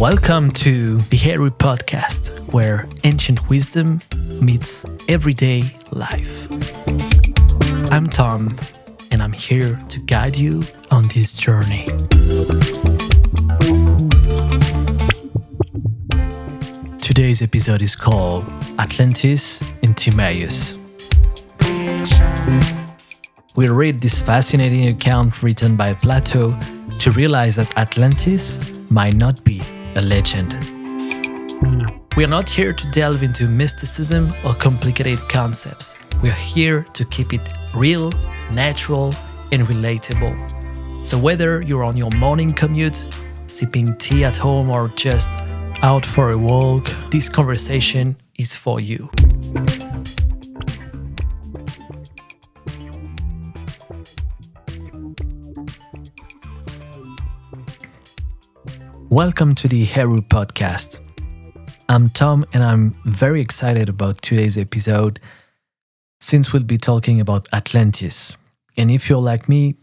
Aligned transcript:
Welcome 0.00 0.52
to 0.52 0.96
the 0.96 1.18
Heru 1.18 1.50
Podcast, 1.50 2.50
where 2.54 2.88
ancient 3.04 3.50
wisdom 3.50 4.00
meets 4.40 4.86
everyday 5.08 5.62
life. 5.90 6.50
I'm 7.92 8.08
Tom, 8.08 8.56
and 9.10 9.22
I'm 9.22 9.34
here 9.34 9.78
to 9.90 10.00
guide 10.00 10.38
you 10.38 10.62
on 10.90 11.08
this 11.08 11.34
journey. 11.34 11.84
Today's 17.02 17.42
episode 17.42 17.82
is 17.82 17.94
called 17.94 18.50
Atlantis 18.78 19.62
and 19.82 19.94
Timaeus. 19.94 20.80
We 23.54 23.68
read 23.68 24.00
this 24.00 24.22
fascinating 24.22 24.88
account 24.88 25.42
written 25.42 25.76
by 25.76 25.92
Plato 25.92 26.58
to 27.00 27.10
realize 27.10 27.56
that 27.56 27.76
Atlantis 27.76 28.80
might 28.88 29.14
not 29.14 29.44
be 29.44 29.60
a 29.96 30.02
legend. 30.02 30.54
We 32.16 32.24
are 32.24 32.28
not 32.28 32.48
here 32.48 32.72
to 32.72 32.90
delve 32.90 33.22
into 33.22 33.48
mysticism 33.48 34.34
or 34.44 34.54
complicated 34.54 35.18
concepts. 35.28 35.94
We 36.22 36.28
are 36.28 36.42
here 36.54 36.86
to 36.92 37.04
keep 37.04 37.32
it 37.32 37.40
real, 37.74 38.12
natural, 38.50 39.14
and 39.52 39.62
relatable. 39.62 41.06
So, 41.06 41.18
whether 41.18 41.62
you're 41.62 41.84
on 41.84 41.96
your 41.96 42.10
morning 42.10 42.50
commute, 42.50 43.04
sipping 43.46 43.96
tea 43.96 44.24
at 44.24 44.36
home, 44.36 44.70
or 44.70 44.88
just 44.96 45.30
out 45.82 46.04
for 46.04 46.32
a 46.32 46.38
walk, 46.38 46.84
this 47.10 47.28
conversation 47.28 48.16
is 48.36 48.54
for 48.54 48.80
you. 48.80 49.10
Welcome 59.10 59.56
to 59.56 59.66
the 59.66 59.86
Heru 59.86 60.20
podcast. 60.22 61.00
I'm 61.88 62.10
Tom 62.10 62.44
and 62.52 62.62
I'm 62.62 62.94
very 63.04 63.40
excited 63.40 63.88
about 63.88 64.22
today's 64.22 64.56
episode 64.56 65.18
since 66.20 66.52
we'll 66.52 66.62
be 66.62 66.78
talking 66.78 67.20
about 67.20 67.48
Atlantis. 67.52 68.36
And 68.76 68.88
if 68.88 69.10
you're 69.10 69.18
like 69.18 69.48
me, 69.48 69.74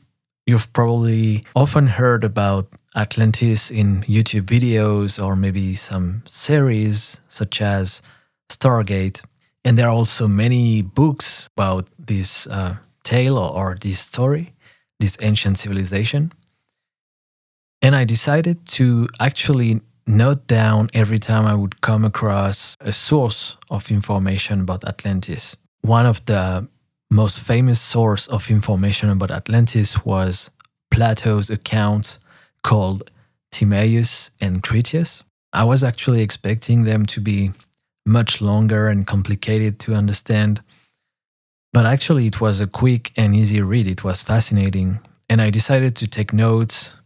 you've 0.46 0.72
probably 0.72 1.44
often 1.58 1.88
heard 1.88 2.24
about 2.24 2.70
Atlantis 2.96 3.70
in 3.70 4.04
YouTube 4.04 4.46
videos 4.46 5.22
or 5.22 5.36
maybe 5.36 5.76
some 5.76 6.24
series 6.26 7.20
such 7.28 7.62
as 7.62 8.02
Stargate. 8.50 9.22
And 9.66 9.78
there 9.78 9.90
are 9.90 9.94
also 9.94 10.30
many 10.30 10.82
books 10.82 11.50
about 11.58 11.90
this 12.00 12.48
uh, 12.48 12.78
tale 13.04 13.38
or, 13.38 13.52
or 13.52 13.76
this 13.76 14.00
story, 14.00 14.54
this 15.02 15.18
ancient 15.20 15.58
civilization. 15.58 16.32
And 17.82 17.96
I 17.96 18.06
decided 18.06 18.66
to 18.78 19.08
actually 19.20 19.82
note 20.08 20.48
down 20.48 20.90
every 20.94 21.20
time 21.20 21.46
I 21.46 21.54
would 21.54 21.82
come 21.82 22.06
across 22.06 22.76
a 22.82 22.92
source 22.94 23.58
of 23.70 23.92
information 23.92 24.62
about 24.62 24.84
Atlantis. 24.86 25.56
One 25.82 26.06
of 26.06 26.26
the 26.26 26.68
most 27.10 27.40
famous 27.40 27.80
source 27.80 28.28
of 28.28 28.50
information 28.50 29.10
about 29.10 29.32
Atlantis 29.32 30.06
was 30.06 30.50
Plato's 30.92 31.50
account 31.50 32.18
called 32.64 33.12
Timaeus 33.52 34.32
and 34.42 34.62
Critias. 34.64 35.24
I 35.54 35.64
was 35.64 35.84
actually 35.84 36.22
expecting 36.22 36.84
them 36.84 37.06
to 37.08 37.22
be 37.22 37.54
much 38.06 38.42
longer 38.42 38.88
and 38.88 39.08
complicated 39.08 39.80
to 39.80 39.94
understand, 39.94 40.62
but 41.74 41.86
actually 41.86 42.28
it 42.28 42.42
was 42.42 42.60
a 42.60 42.68
quick 42.68 43.12
and 43.16 43.36
easy 43.36 43.62
read. 43.62 43.88
It 43.88 44.04
was 44.04 44.22
fascinating, 44.24 45.00
and 45.30 45.42
I 45.42 45.50
decided 45.50 45.96
to 45.98 46.08
take 46.08 46.34
notes 46.34 46.97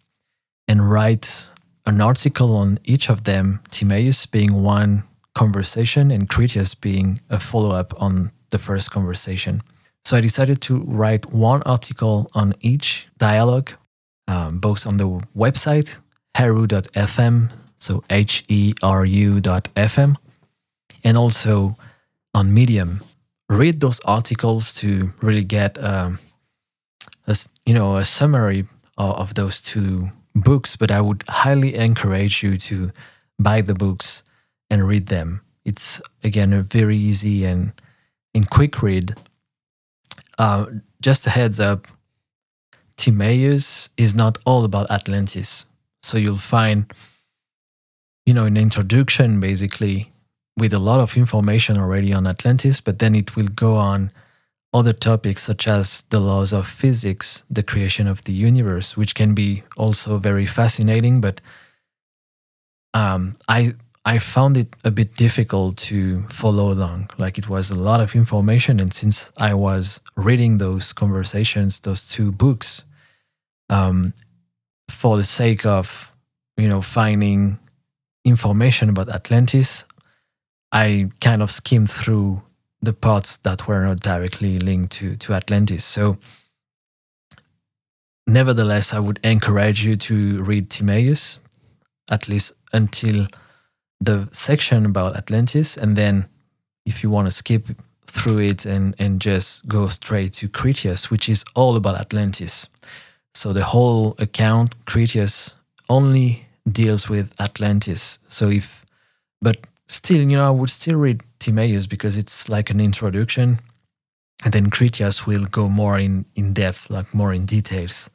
and 0.72 0.90
write 0.90 1.52
an 1.86 2.00
article 2.00 2.56
on 2.56 2.80
each 2.86 3.10
of 3.10 3.26
them, 3.26 3.60
Timaeus 3.72 4.26
being 4.26 4.64
one 4.64 5.04
conversation 5.36 6.12
and 6.12 6.30
Critias 6.30 6.76
being 6.76 7.20
a 7.30 7.40
follow 7.40 7.72
up 7.76 7.94
on 8.02 8.32
the 8.52 8.58
first 8.58 8.90
conversation. 8.90 9.62
So 10.06 10.16
I 10.16 10.22
decided 10.22 10.62
to 10.62 10.78
write 10.88 11.34
one 11.34 11.62
article 11.64 12.30
on 12.34 12.54
each 12.62 13.10
dialogue, 13.18 13.74
um, 14.30 14.60
both 14.60 14.88
on 14.88 14.96
the 14.96 15.10
website, 15.36 15.98
heru.fm, 16.36 17.52
so 17.76 18.04
H 18.10 18.46
E 18.48 18.74
R 18.82 19.04
U.fm, 19.04 20.16
and 21.04 21.18
also 21.18 21.76
on 22.34 22.54
Medium. 22.54 23.04
Read 23.50 23.82
those 23.82 24.00
articles 24.06 24.74
to 24.76 25.12
really 25.22 25.44
get 25.44 25.78
um, 25.84 26.20
a, 27.28 27.36
you 27.66 27.74
know, 27.74 27.98
a 27.98 28.06
summary 28.06 28.66
of, 28.98 29.16
of 29.16 29.34
those 29.34 29.62
two 29.62 30.12
books, 30.36 30.76
but 30.76 30.92
I 30.92 31.02
would 31.02 31.24
highly 31.28 31.76
encourage 31.76 32.44
you 32.44 32.58
to 32.58 32.92
buy 33.40 33.62
the 33.62 33.74
books 33.74 34.24
and 34.70 34.88
read 34.88 35.08
them. 35.08 35.42
It's 35.66 36.02
again 36.24 36.54
a 36.54 36.64
very 36.64 36.98
easy 36.98 37.46
and 37.46 37.74
and 38.34 38.50
quick 38.50 38.82
read. 38.82 39.16
Uh, 40.38 40.66
just 41.02 41.28
a 41.28 41.30
heads 41.30 41.60
up, 41.60 41.88
Timaeus 42.98 43.90
is 43.98 44.16
not 44.16 44.38
all 44.46 44.64
about 44.64 44.90
Atlantis. 44.90 45.66
So 46.02 46.18
you'll 46.18 46.38
find, 46.38 46.92
you 48.26 48.34
know, 48.34 48.46
an 48.46 48.58
introduction 48.58 49.40
basically 49.40 50.12
with 50.58 50.74
a 50.74 50.80
lot 50.80 51.00
of 51.00 51.18
information 51.18 51.78
already 51.78 52.14
on 52.14 52.28
Atlantis, 52.28 52.82
but 52.82 53.00
then 53.00 53.16
it 53.16 53.36
will 53.36 53.48
go 53.48 53.76
on 53.76 54.12
other 54.74 54.94
topics 54.94 55.44
such 55.44 55.68
as 55.68 56.04
the 56.10 56.20
laws 56.20 56.54
of 56.54 56.68
physics, 56.68 57.44
the 57.50 57.64
creation 57.64 58.08
of 58.08 58.24
the 58.24 58.34
universe, 58.34 58.96
which 58.96 59.16
can 59.16 59.34
be 59.34 59.64
also 59.78 60.18
very 60.18 60.46
fascinating. 60.46 61.20
But 61.20 61.42
um, 62.94 63.38
I 63.48 63.76
I 64.06 64.18
found 64.18 64.58
it 64.58 64.76
a 64.84 64.92
bit 64.92 65.16
difficult 65.16 65.78
to 65.78 66.24
follow 66.30 66.72
along. 66.72 67.10
Like 67.18 67.38
it 67.38 67.50
was 67.50 67.70
a 67.70 67.80
lot 67.80 68.00
of 68.00 68.16
information, 68.16 68.80
and 68.80 68.94
since 68.94 69.32
I 69.38 69.54
was 69.54 70.00
reading 70.16 70.58
those 70.58 70.94
conversations, 70.94 71.80
those 71.82 72.08
two 72.08 72.32
books, 72.32 72.86
um, 73.70 74.14
for 74.90 75.18
the 75.18 75.24
sake 75.24 75.66
of 75.66 76.14
you 76.58 76.70
know 76.70 76.82
finding 76.82 77.60
information 78.24 78.90
about 78.90 79.10
Atlantis, 79.10 79.86
I 80.72 81.10
kind 81.20 81.42
of 81.42 81.52
skimmed 81.52 81.92
through 81.92 82.42
the 82.82 82.94
parts 82.94 83.38
that 83.38 83.68
were 83.68 83.84
not 83.84 84.00
directly 84.00 84.60
linked 84.60 84.92
to, 84.94 85.16
to 85.18 85.34
Atlantis. 85.34 85.86
So, 85.86 86.18
nevertheless, 88.26 88.94
I 88.94 89.00
would 89.00 89.20
encourage 89.24 89.86
you 89.86 89.96
to 89.96 90.44
read 90.44 90.70
Timaeus, 90.70 91.40
at 92.10 92.28
least 92.28 92.54
until 92.74 93.28
the 94.00 94.28
section 94.32 94.86
about 94.86 95.16
Atlantis. 95.16 95.78
And 95.78 95.96
then, 95.96 96.28
if 96.86 97.04
you 97.04 97.10
want 97.10 97.28
to 97.28 97.32
skip 97.32 97.68
through 98.08 98.40
it 98.40 98.66
and, 98.66 98.96
and 98.98 99.22
just 99.22 99.68
go 99.68 99.88
straight 99.88 100.34
to 100.34 100.50
Critias, 100.50 101.12
which 101.12 101.30
is 101.30 101.46
all 101.56 101.76
about 101.76 102.00
Atlantis. 102.00 102.68
So, 103.36 103.54
the 103.54 103.64
whole 103.64 104.16
account, 104.18 104.86
Critias, 104.86 105.56
only 105.88 106.48
deals 106.70 107.10
with 107.10 107.32
Atlantis. 107.40 108.18
So, 108.28 108.50
if, 108.50 108.86
but 109.40 109.58
still, 109.88 110.18
you 110.18 110.38
know, 110.38 110.48
I 110.48 110.50
would 110.50 110.72
still 110.72 110.98
read 110.98 111.22
Timaeus 111.42 111.88
because 111.88 112.18
it's 112.18 112.48
like 112.48 112.70
an 112.70 112.80
introduction. 112.80 113.60
And 114.44 114.54
then 114.54 114.70
Critias 114.70 115.28
will 115.28 115.46
go 115.46 115.68
more 115.68 116.00
in, 116.00 116.26
in 116.36 116.54
depth, 116.54 116.90
like 116.90 117.14
more 117.14 117.34
in 117.34 117.46
details 117.46 118.10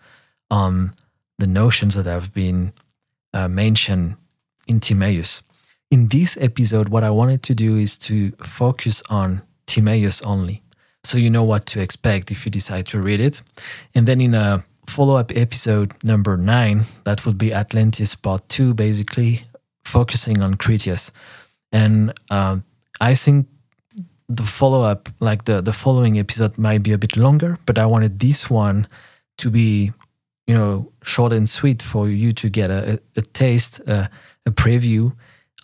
on 0.50 0.94
the 1.38 1.46
notions 1.46 1.94
that 1.94 2.06
have 2.06 2.32
been 2.32 2.72
uh, 3.34 3.48
mentioned 3.48 4.16
in 4.66 4.80
Timaeus. 4.80 5.42
In 5.90 6.08
this 6.08 6.36
episode, 6.40 6.88
what 6.88 7.04
I 7.04 7.10
wanted 7.10 7.42
to 7.44 7.54
do 7.54 7.76
is 7.76 7.98
to 7.98 8.32
focus 8.42 9.02
on 9.10 9.42
Timaeus 9.66 10.22
only. 10.22 10.62
So 11.04 11.18
you 11.18 11.30
know 11.30 11.44
what 11.44 11.66
to 11.66 11.80
expect 11.80 12.32
if 12.32 12.44
you 12.44 12.50
decide 12.50 12.86
to 12.86 13.00
read 13.00 13.20
it. 13.20 13.42
And 13.94 14.08
then 14.08 14.20
in 14.20 14.34
a 14.34 14.64
follow 14.88 15.16
up 15.16 15.30
episode 15.36 15.92
number 16.02 16.36
nine, 16.36 16.86
that 17.04 17.24
would 17.24 17.38
be 17.38 17.52
Atlantis 17.52 18.16
part 18.16 18.48
two, 18.48 18.74
basically 18.74 19.44
focusing 19.84 20.42
on 20.42 20.54
Critias. 20.54 21.12
And 21.70 22.12
uh, 22.30 22.58
I 23.00 23.14
think 23.14 23.46
the 24.28 24.42
follow 24.42 24.82
up, 24.82 25.08
like 25.20 25.44
the 25.44 25.60
the 25.62 25.72
following 25.72 26.18
episode, 26.18 26.58
might 26.58 26.82
be 26.82 26.92
a 26.92 26.98
bit 26.98 27.16
longer, 27.16 27.58
but 27.66 27.78
I 27.78 27.86
wanted 27.86 28.18
this 28.18 28.50
one 28.50 28.88
to 29.38 29.50
be, 29.50 29.92
you 30.46 30.54
know, 30.54 30.90
short 31.02 31.32
and 31.32 31.48
sweet 31.48 31.82
for 31.82 32.08
you 32.08 32.32
to 32.32 32.48
get 32.48 32.70
a, 32.70 33.00
a 33.16 33.22
taste, 33.22 33.80
a, 33.86 34.08
a 34.46 34.50
preview 34.50 35.12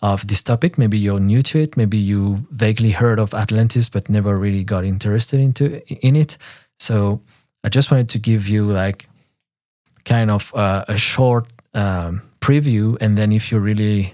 of 0.01 0.27
this 0.27 0.41
topic. 0.41 0.77
Maybe 0.77 0.97
you're 0.97 1.19
new 1.19 1.41
to 1.43 1.59
it. 1.59 1.75
Maybe 1.77 1.97
you 1.97 2.45
vaguely 2.51 2.91
heard 2.91 3.19
of 3.19 3.33
Atlantis, 3.33 3.89
but 3.89 4.09
never 4.09 4.37
really 4.37 4.63
got 4.63 4.83
interested 4.85 5.39
into 5.39 5.81
in 6.05 6.15
it. 6.15 6.37
So 6.79 7.21
I 7.63 7.69
just 7.69 7.91
wanted 7.91 8.09
to 8.09 8.19
give 8.19 8.47
you 8.47 8.65
like 8.65 9.07
kind 10.05 10.29
of 10.29 10.53
uh, 10.53 10.85
a 10.87 10.97
short 10.97 11.47
um, 11.73 12.21
preview, 12.41 12.97
and 13.01 13.17
then 13.17 13.31
if 13.31 13.51
you 13.51 13.59
really 13.59 14.13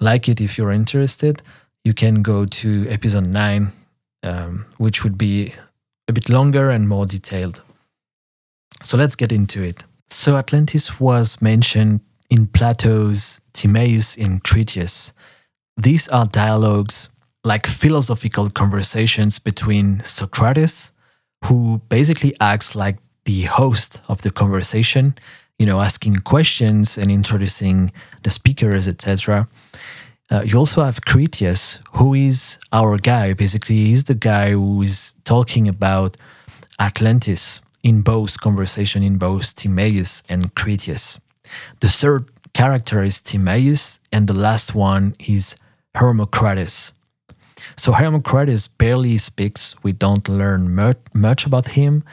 like 0.00 0.28
it, 0.28 0.40
if 0.40 0.58
you're 0.58 0.70
interested, 0.70 1.42
you 1.84 1.94
can 1.94 2.22
go 2.22 2.44
to 2.44 2.86
episode 2.88 3.26
9, 3.26 3.72
um, 4.22 4.66
which 4.78 5.02
would 5.02 5.16
be 5.16 5.52
a 6.08 6.12
bit 6.12 6.28
longer 6.28 6.70
and 6.70 6.88
more 6.88 7.06
detailed. 7.06 7.62
So 8.82 8.96
let's 8.96 9.16
get 9.16 9.32
into 9.32 9.62
it. 9.62 9.84
So, 10.08 10.36
Atlantis 10.36 10.98
was 10.98 11.40
mentioned 11.40 12.00
in 12.28 12.48
Plato's 12.48 13.40
Timaeus 13.52 14.16
in 14.16 14.40
Critias. 14.40 15.12
These 15.76 16.08
are 16.08 16.26
dialogues 16.26 17.08
like 17.44 17.66
philosophical 17.66 18.50
conversations 18.50 19.38
between 19.38 20.02
Socrates, 20.02 20.92
who 21.44 21.80
basically 21.88 22.34
acts 22.40 22.74
like 22.74 22.98
the 23.24 23.42
host 23.42 24.00
of 24.08 24.22
the 24.22 24.30
conversation, 24.30 25.14
you 25.58 25.66
know, 25.66 25.80
asking 25.80 26.16
questions 26.16 26.98
and 26.98 27.10
introducing 27.10 27.92
the 28.22 28.30
speakers, 28.30 28.88
etc. 28.88 29.48
Uh, 30.30 30.42
you 30.42 30.56
also 30.56 30.84
have 30.84 31.04
Critias, 31.04 31.80
who 31.94 32.14
is 32.14 32.58
our 32.72 32.96
guy. 32.96 33.32
Basically, 33.32 33.76
he's 33.76 34.04
the 34.04 34.14
guy 34.14 34.50
who 34.52 34.80
is 34.80 35.12
talking 35.24 35.66
about 35.66 36.16
Atlantis 36.78 37.60
in 37.82 38.02
both 38.02 38.40
conversation 38.40 39.02
in 39.02 39.18
both 39.18 39.56
Timaeus 39.56 40.22
and 40.28 40.54
Critias. 40.54 41.18
The 41.80 41.88
third 41.88 42.30
character 42.52 43.02
is 43.02 43.20
Timaeus, 43.20 43.98
and 44.12 44.28
the 44.28 44.34
last 44.34 44.74
one 44.74 45.16
is 45.18 45.56
Hermocrates. 45.96 46.92
So 47.76 47.92
Hermocrates 47.92 48.68
barely 48.68 49.18
speaks. 49.18 49.74
We 49.82 49.92
don't 49.92 50.28
learn 50.28 50.74
much, 50.74 50.98
much 51.12 51.44
about 51.44 51.68
him. 51.68 52.04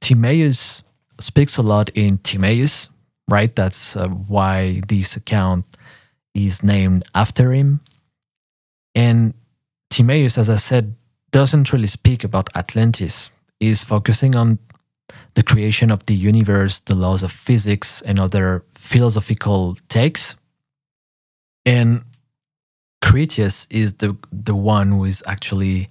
Timaeus 0.00 0.82
speaks 1.18 1.58
a 1.58 1.62
lot 1.62 1.90
in 1.90 2.18
Timaeus, 2.18 2.88
right? 3.28 3.54
That's 3.54 3.96
uh, 3.96 4.08
why 4.08 4.80
this 4.88 5.16
account 5.16 5.66
is 6.34 6.62
named 6.62 7.04
after 7.14 7.52
him. 7.52 7.80
And 8.94 9.34
Timaeus, 9.90 10.38
as 10.38 10.50
I 10.50 10.56
said, 10.56 10.94
doesn't 11.30 11.72
really 11.72 11.86
speak 11.86 12.24
about 12.24 12.54
Atlantis. 12.56 13.30
He's 13.58 13.84
focusing 13.84 14.34
on 14.34 14.58
the 15.34 15.42
creation 15.42 15.90
of 15.90 16.06
the 16.06 16.14
universe, 16.14 16.80
the 16.80 16.94
laws 16.94 17.22
of 17.22 17.32
physics, 17.32 18.02
and 18.02 18.18
other 18.18 18.64
philosophical 18.74 19.76
takes. 19.88 20.36
And 21.64 22.04
Critias 23.02 23.66
is 23.70 23.94
the, 23.94 24.16
the 24.32 24.54
one 24.54 24.92
who 24.92 25.04
is 25.04 25.22
actually 25.26 25.88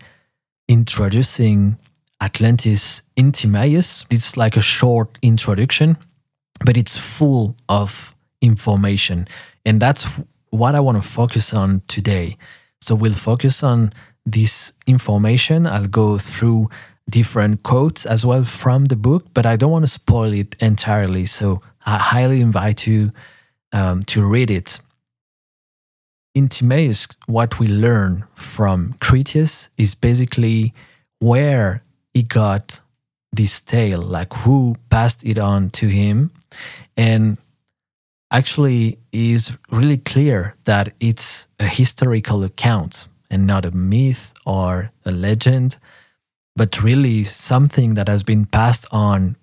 introducing 0.68 1.78
Atlantis 2.22 3.02
in 3.16 3.32
Timaeus. 3.32 4.06
It's 4.10 4.36
like 4.36 4.58
a 4.58 4.62
short 4.62 5.18
introduction, 5.22 5.98
but 6.66 6.78
it's 6.78 6.98
full 6.98 7.56
of 7.68 8.16
information. 8.42 9.28
And 9.66 9.82
that's 9.82 10.08
what 10.50 10.76
I 10.76 10.80
want 10.80 11.02
to 11.02 11.08
focus 11.08 11.54
on 11.54 11.82
today. 11.88 12.38
So 12.82 12.96
we'll 12.96 13.12
focus 13.14 13.64
on 13.64 13.94
this 14.26 14.74
information. 14.88 15.68
I'll 15.68 15.88
go 15.88 16.18
through 16.18 16.70
different 17.10 17.64
quotes 17.64 18.06
as 18.06 18.26
well 18.26 18.44
from 18.44 18.86
the 18.86 18.96
book, 18.96 19.26
but 19.34 19.46
I 19.46 19.56
don't 19.56 19.72
want 19.72 19.84
to 19.84 19.92
spoil 19.92 20.34
it 20.34 20.56
entirely. 20.60 21.26
So 21.26 21.62
I 21.86 21.98
highly 21.98 22.42
invite 22.42 22.86
you 22.88 23.12
um, 23.72 24.04
to 24.04 24.26
read 24.26 24.52
it. 24.52 24.80
In 26.36 26.48
Timaeus, 26.48 27.08
what 27.26 27.60
we 27.60 27.68
learn 27.68 28.26
from 28.36 28.96
Critias 29.02 29.70
is 29.78 29.96
basically 29.96 30.74
where 31.20 31.84
he 32.14 32.24
got 32.24 32.80
this 33.32 33.60
tale, 33.62 34.02
like 34.02 34.34
who 34.34 34.76
passed 34.90 35.26
it 35.26 35.38
on 35.38 35.70
to 35.70 35.88
him. 35.88 36.32
And 36.96 37.38
actually 38.32 39.00
is 39.12 39.58
really 39.72 39.98
clear 39.98 40.56
that 40.66 40.94
it's 41.00 41.48
a 41.60 41.66
historical 41.66 42.44
account 42.44 43.08
and 43.32 43.48
not 43.48 43.66
a 43.66 43.72
myth 43.72 44.34
or 44.46 44.92
a 45.06 45.12
legend 45.12 45.78
but 46.60 46.84
really 46.84 47.24
something 47.24 47.94
that 47.94 48.10
has 48.10 48.22
been 48.22 48.46
passed 48.46 48.86
on 48.92 49.38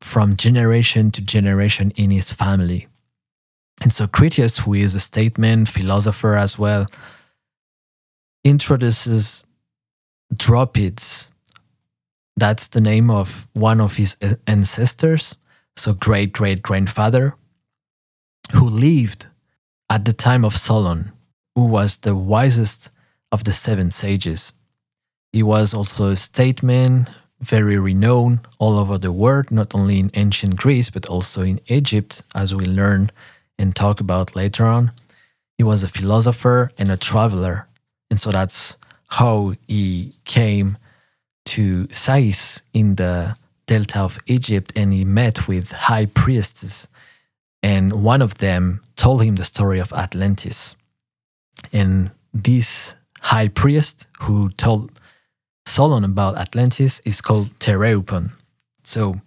from 0.00 0.36
generation 0.36 1.10
to 1.10 1.20
generation 1.20 1.90
in 1.96 2.12
his 2.12 2.32
family. 2.32 2.86
And 3.82 3.92
so 3.92 4.06
Critias, 4.06 4.58
who 4.58 4.74
is 4.74 4.94
a 4.94 5.00
statesman, 5.00 5.66
philosopher 5.66 6.36
as 6.36 6.56
well, 6.58 6.86
introduces 8.44 9.42
Dropids. 10.32 11.32
That's 12.36 12.68
the 12.68 12.80
name 12.80 13.10
of 13.10 13.48
one 13.52 13.80
of 13.80 13.96
his 13.96 14.16
ancestors, 14.46 15.36
so 15.74 15.92
great 15.92 16.32
great 16.32 16.62
grandfather, 16.62 17.34
who 18.52 18.68
lived 18.68 19.26
at 19.88 20.04
the 20.04 20.12
time 20.12 20.44
of 20.44 20.56
Solon, 20.56 21.12
who 21.54 21.64
was 21.66 21.98
the 21.98 22.14
wisest 22.14 22.90
of 23.32 23.44
the 23.44 23.52
seven 23.52 23.90
sages. 23.90 24.54
He 25.32 25.42
was 25.42 25.74
also 25.74 26.10
a 26.10 26.16
statesman, 26.16 27.08
very 27.40 27.78
renowned 27.78 28.40
all 28.58 28.78
over 28.78 28.98
the 28.98 29.12
world, 29.12 29.50
not 29.50 29.74
only 29.74 29.98
in 29.98 30.10
ancient 30.14 30.56
Greece, 30.56 30.90
but 30.90 31.06
also 31.06 31.42
in 31.42 31.60
Egypt, 31.66 32.22
as 32.34 32.54
we 32.54 32.66
learn 32.66 33.10
and 33.58 33.74
talk 33.74 34.00
about 34.00 34.36
later 34.36 34.66
on. 34.66 34.92
He 35.58 35.64
was 35.64 35.82
a 35.82 35.88
philosopher 35.88 36.70
and 36.78 36.90
a 36.90 36.96
traveler. 36.96 37.66
And 38.10 38.20
so 38.20 38.32
that's 38.32 38.76
how 39.08 39.54
he 39.68 40.14
came 40.24 40.78
to 41.46 41.88
Sais 41.90 42.62
in 42.72 42.96
the 42.96 43.36
delta 43.66 44.00
of 44.00 44.18
Egypt 44.26 44.72
and 44.74 44.92
he 44.92 45.04
met 45.04 45.46
with 45.46 45.70
high 45.72 46.06
priestesses. 46.06 46.88
And 47.62 48.04
one 48.04 48.22
of 48.22 48.38
them 48.38 48.82
told 48.96 49.22
him 49.22 49.36
the 49.36 49.44
story 49.44 49.78
of 49.78 49.92
Atlantis. 49.92 50.76
And 51.72 52.10
this 52.32 52.96
high 53.20 53.48
priest 53.48 54.06
who 54.20 54.50
told 54.50 54.90
Solon 55.66 56.04
about 56.04 56.36
Atlantis 56.36 57.00
is 57.04 57.20
called 57.20 57.50
Tereupon. 57.58 58.32
So 58.84 59.20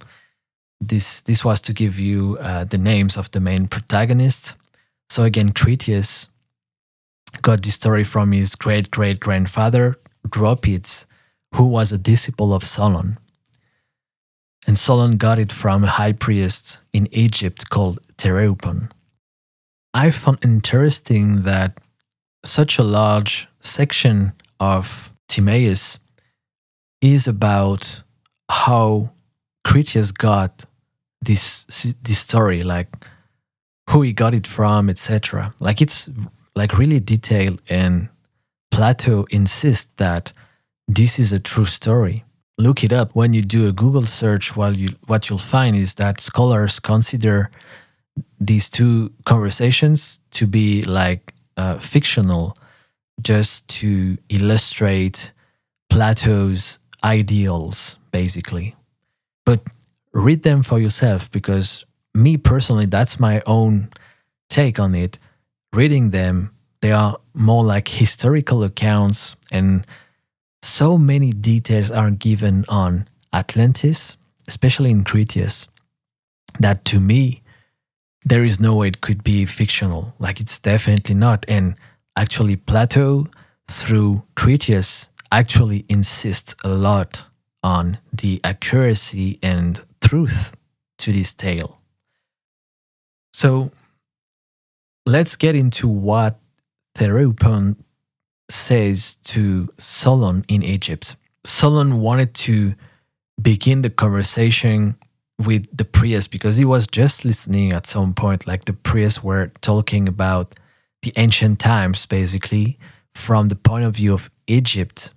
this 0.81 1.21
this 1.21 1.45
was 1.45 1.61
to 1.61 1.73
give 1.73 1.99
you 1.99 2.37
uh, 2.41 2.63
the 2.65 2.77
names 2.77 3.17
of 3.17 3.31
the 3.31 3.39
main 3.39 3.67
protagonists. 3.67 4.55
So 5.09 5.23
again, 5.23 5.53
Critias 5.53 6.29
got 7.41 7.61
this 7.63 7.75
story 7.75 8.03
from 8.03 8.31
his 8.31 8.55
great 8.55 8.89
great 8.91 9.19
grandfather 9.19 9.95
Dropids, 10.27 11.05
who 11.55 11.65
was 11.65 11.91
a 11.91 11.97
disciple 11.97 12.53
of 12.53 12.63
Solon. 12.63 13.17
And 14.65 14.77
Solon 14.77 15.17
got 15.17 15.39
it 15.39 15.51
from 15.51 15.83
a 15.83 15.87
high 15.87 16.13
priest 16.13 16.81
in 16.93 17.07
Egypt 17.11 17.69
called 17.69 17.99
Tereupon. 18.17 18.91
I 19.93 20.11
found 20.11 20.39
interesting 20.43 21.41
that 21.41 21.77
such 22.43 22.79
a 22.79 22.83
large 22.83 23.47
section 23.61 24.33
of 24.59 25.13
Timaeus 25.27 25.99
is 27.01 27.27
about 27.27 28.01
how 28.49 29.11
Critias 29.63 30.11
got 30.11 30.65
this 31.21 31.65
this 32.03 32.19
story, 32.19 32.63
like 32.63 32.89
who 33.89 34.01
he 34.01 34.13
got 34.13 34.33
it 34.33 34.47
from, 34.47 34.89
etc. 34.89 35.53
Like 35.59 35.81
it's 35.81 36.09
like 36.55 36.77
really 36.77 36.99
detailed, 36.99 37.61
and 37.69 38.09
Plato 38.71 39.25
insists 39.29 39.91
that 39.97 40.33
this 40.87 41.19
is 41.19 41.31
a 41.31 41.39
true 41.39 41.65
story. 41.65 42.23
Look 42.57 42.83
it 42.83 42.93
up 42.93 43.15
when 43.15 43.33
you 43.33 43.41
do 43.41 43.67
a 43.67 43.71
Google 43.71 44.05
search. 44.05 44.55
While 44.55 44.75
you 44.75 44.89
what 45.07 45.29
you'll 45.29 45.39
find 45.39 45.75
is 45.75 45.95
that 45.95 46.19
scholars 46.19 46.79
consider 46.79 47.49
these 48.39 48.69
two 48.69 49.11
conversations 49.25 50.19
to 50.31 50.47
be 50.47 50.83
like 50.83 51.33
uh, 51.57 51.77
fictional, 51.79 52.57
just 53.21 53.67
to 53.67 54.17
illustrate 54.29 55.31
Plato's 55.89 56.79
ideals, 57.03 57.97
basically. 58.11 58.75
But 59.45 59.61
read 60.13 60.43
them 60.43 60.63
for 60.63 60.79
yourself 60.79 61.31
because, 61.31 61.85
me 62.13 62.37
personally, 62.37 62.85
that's 62.85 63.19
my 63.19 63.41
own 63.45 63.89
take 64.49 64.79
on 64.79 64.95
it. 64.95 65.19
Reading 65.73 66.09
them, 66.09 66.51
they 66.81 66.91
are 66.91 67.17
more 67.33 67.63
like 67.63 67.87
historical 67.87 68.63
accounts, 68.63 69.35
and 69.51 69.85
so 70.61 70.97
many 70.97 71.31
details 71.31 71.91
are 71.91 72.11
given 72.11 72.65
on 72.67 73.07
Atlantis, 73.31 74.17
especially 74.47 74.91
in 74.91 75.03
Critias, 75.03 75.67
that 76.59 76.83
to 76.85 76.99
me, 76.99 77.42
there 78.25 78.43
is 78.43 78.59
no 78.59 78.75
way 78.75 78.87
it 78.87 79.01
could 79.01 79.23
be 79.23 79.45
fictional. 79.45 80.13
Like 80.19 80.39
it's 80.39 80.59
definitely 80.59 81.15
not. 81.15 81.45
And 81.47 81.75
actually, 82.15 82.55
Plato, 82.55 83.27
through 83.67 84.23
Critias, 84.35 85.09
actually 85.31 85.85
insists 85.89 86.55
a 86.63 86.69
lot 86.69 87.25
on 87.63 87.97
the 88.11 88.39
accuracy 88.43 89.39
and 89.41 89.81
truth 90.01 90.55
to 90.99 91.11
this 91.11 91.33
tale. 91.33 91.79
So 93.33 93.71
let's 95.05 95.35
get 95.35 95.55
into 95.55 95.87
what 95.87 96.39
Theropon 96.95 97.77
says 98.49 99.15
to 99.23 99.73
Solon 99.79 100.45
in 100.47 100.61
Egypt. 100.63 101.15
Solon 101.45 101.99
wanted 101.99 102.33
to 102.35 102.75
begin 103.41 103.81
the 103.81 103.89
conversation 103.89 104.95
with 105.39 105.65
the 105.75 105.85
priests 105.85 106.27
because 106.27 106.57
he 106.57 106.65
was 106.65 106.87
just 106.87 107.25
listening 107.25 107.73
at 107.73 107.87
some 107.87 108.13
point, 108.13 108.47
like 108.47 108.65
the 108.65 108.73
priests 108.73 109.23
were 109.23 109.47
talking 109.61 110.07
about 110.07 110.55
the 111.01 111.13
ancient 111.17 111.59
times, 111.59 112.05
basically, 112.05 112.77
from 113.13 113.47
the 113.47 113.55
point 113.55 113.85
of 113.85 113.95
view 113.95 114.13
of 114.13 114.29
Egypt. 114.47 115.13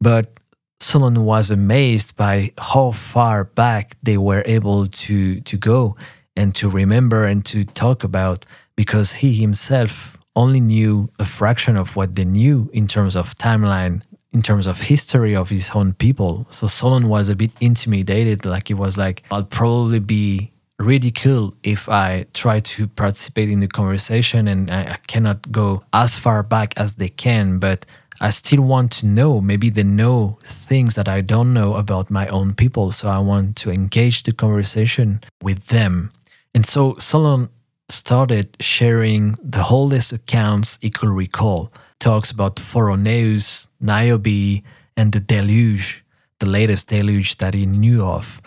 But 0.00 0.38
Solon 0.80 1.24
was 1.24 1.50
amazed 1.50 2.16
by 2.16 2.52
how 2.58 2.90
far 2.90 3.44
back 3.44 3.96
they 4.02 4.16
were 4.16 4.42
able 4.46 4.88
to, 4.88 5.40
to 5.40 5.56
go 5.56 5.96
and 6.36 6.54
to 6.56 6.68
remember 6.68 7.24
and 7.24 7.44
to 7.46 7.64
talk 7.64 8.04
about 8.04 8.44
because 8.76 9.12
he 9.12 9.34
himself 9.34 10.18
only 10.34 10.60
knew 10.60 11.10
a 11.18 11.24
fraction 11.24 11.76
of 11.76 11.94
what 11.94 12.14
they 12.14 12.24
knew 12.24 12.70
in 12.72 12.88
terms 12.88 13.14
of 13.14 13.36
timeline 13.36 14.02
in 14.32 14.42
terms 14.42 14.66
of 14.66 14.80
history 14.80 15.34
of 15.34 15.50
his 15.50 15.70
own 15.74 15.92
people 15.94 16.46
so 16.50 16.66
solon 16.66 17.08
was 17.08 17.28
a 17.28 17.36
bit 17.36 17.50
intimidated 17.60 18.44
like 18.44 18.68
he 18.68 18.74
was 18.74 18.96
like 18.96 19.22
i'll 19.30 19.44
probably 19.44 20.00
be 20.00 20.50
ridiculed 20.78 21.54
if 21.62 21.88
i 21.88 22.24
try 22.34 22.58
to 22.60 22.88
participate 22.88 23.48
in 23.48 23.60
the 23.60 23.68
conversation 23.68 24.48
and 24.48 24.70
I, 24.70 24.82
I 24.82 24.98
cannot 25.06 25.52
go 25.52 25.84
as 25.92 26.18
far 26.18 26.42
back 26.42 26.74
as 26.76 26.96
they 26.96 27.08
can 27.08 27.58
but 27.58 27.86
I 28.22 28.30
still 28.30 28.62
want 28.62 28.92
to 28.92 29.06
know. 29.06 29.40
Maybe 29.40 29.68
they 29.68 29.82
know 29.82 30.38
things 30.44 30.94
that 30.94 31.08
I 31.08 31.22
don't 31.22 31.52
know 31.52 31.74
about 31.74 32.08
my 32.08 32.28
own 32.28 32.54
people. 32.54 32.92
So 32.92 33.08
I 33.08 33.18
want 33.18 33.56
to 33.56 33.70
engage 33.72 34.22
the 34.22 34.30
conversation 34.30 35.22
with 35.42 35.66
them. 35.66 36.12
And 36.54 36.64
so 36.64 36.94
Solon 36.98 37.48
started 37.88 38.56
sharing 38.60 39.32
the 39.42 39.64
oldest 39.68 40.12
accounts 40.12 40.78
he 40.80 40.88
could 40.88 41.08
recall. 41.08 41.72
Talks 42.02 42.32
about 42.32 42.56
Phoroneus, 42.56 43.68
Niobe, 43.80 44.64
and 44.96 45.12
the 45.12 45.20
deluge, 45.20 46.04
the 46.40 46.48
latest 46.48 46.88
deluge 46.88 47.36
that 47.36 47.54
he 47.54 47.64
knew 47.64 48.04
of, 48.04 48.42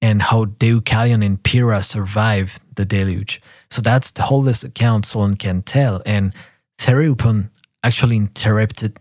and 0.00 0.22
how 0.22 0.46
Deucalion 0.46 1.22
and 1.22 1.42
Pyrrha 1.42 1.82
survived 1.82 2.62
the 2.76 2.86
deluge. 2.86 3.42
So 3.70 3.82
that's 3.82 4.10
the 4.10 4.26
oldest 4.26 4.64
account 4.64 5.04
Solon 5.04 5.36
can 5.36 5.60
tell. 5.60 6.00
And 6.06 6.32
Theriupon 6.78 7.50
actually 7.82 8.16
interrupted 8.16 8.98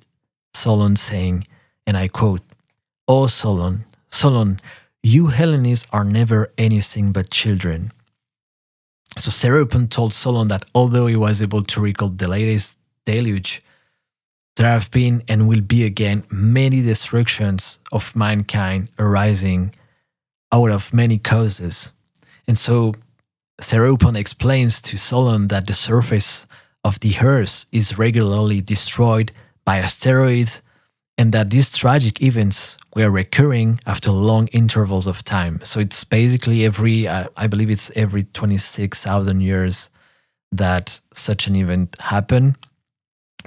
Solon 0.53 0.97
saying, 0.97 1.47
and 1.87 1.95
I 1.95 2.09
quote, 2.09 2.41
O 3.07 3.27
Solon, 3.27 3.85
Solon, 4.09 4.59
you 5.01 5.27
Hellenes 5.27 5.87
are 5.93 6.03
never 6.03 6.51
anything 6.57 7.13
but 7.13 7.29
children. 7.29 7.93
So 9.17 9.31
Theriupon 9.31 9.89
told 9.89 10.11
Solon 10.11 10.49
that 10.49 10.65
although 10.75 11.07
he 11.07 11.15
was 11.15 11.41
able 11.41 11.63
to 11.63 11.79
recall 11.79 12.09
the 12.09 12.27
latest 12.27 12.77
deluge, 13.05 13.61
there 14.55 14.69
have 14.69 14.91
been 14.91 15.23
and 15.27 15.47
will 15.47 15.61
be 15.61 15.83
again 15.83 16.23
many 16.29 16.81
destructions 16.81 17.79
of 17.91 18.15
mankind 18.15 18.89
arising 18.99 19.73
out 20.51 20.69
of 20.69 20.93
many 20.93 21.17
causes. 21.17 21.93
And 22.47 22.57
so 22.57 22.93
Seropon 23.61 24.15
explains 24.15 24.81
to 24.83 24.97
Solon 24.97 25.47
that 25.47 25.67
the 25.67 25.73
surface 25.73 26.45
of 26.83 26.99
the 26.99 27.15
earth 27.21 27.65
is 27.71 27.97
regularly 27.97 28.61
destroyed 28.61 29.31
by 29.65 29.77
asteroids, 29.77 30.61
and 31.17 31.31
that 31.31 31.51
these 31.51 31.71
tragic 31.71 32.21
events 32.21 32.77
were 32.95 33.09
recurring 33.09 33.79
after 33.85 34.11
long 34.11 34.47
intervals 34.47 35.07
of 35.07 35.23
time. 35.23 35.61
So 35.63 35.79
it's 35.79 36.03
basically 36.03 36.65
every, 36.65 37.07
uh, 37.07 37.27
I 37.37 37.47
believe 37.47 37.69
it's 37.69 37.91
every 37.95 38.23
26,000 38.23 39.41
years 39.41 39.89
that 40.51 40.99
such 41.13 41.47
an 41.47 41.55
event 41.55 41.95
happened. 42.01 42.57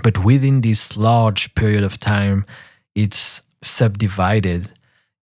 But 0.03 0.25
within 0.25 0.61
this 0.61 0.97
large 0.97 1.55
period 1.55 1.83
of 1.83 1.99
time, 1.99 2.45
it's 2.95 3.43
subdivided 3.63 4.73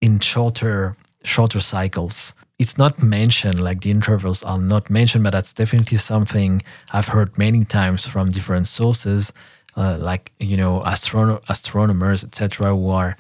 in 0.02 0.20
shorter 0.20 0.96
shorter 1.24 1.60
cycles. 1.60 2.34
It's 2.60 2.78
not 2.78 3.02
mentioned, 3.02 3.60
like 3.60 3.82
the 3.82 3.92
intervals 3.92 4.44
are 4.44 4.60
not 4.60 4.90
mentioned, 4.90 5.24
but 5.24 5.32
that's 5.32 5.54
definitely 5.54 5.98
something 5.98 6.62
I've 6.92 7.08
heard 7.08 7.38
many 7.38 7.64
times 7.64 8.06
from 8.06 8.30
different 8.30 8.68
sources 8.68 9.32
uh, 9.76 9.98
like 10.00 10.32
you 10.40 10.58
know 10.58 10.82
astrono- 10.86 11.42
astronomers 11.50 12.24
etc 12.24 12.68
who 12.76 12.90
are 12.90 13.18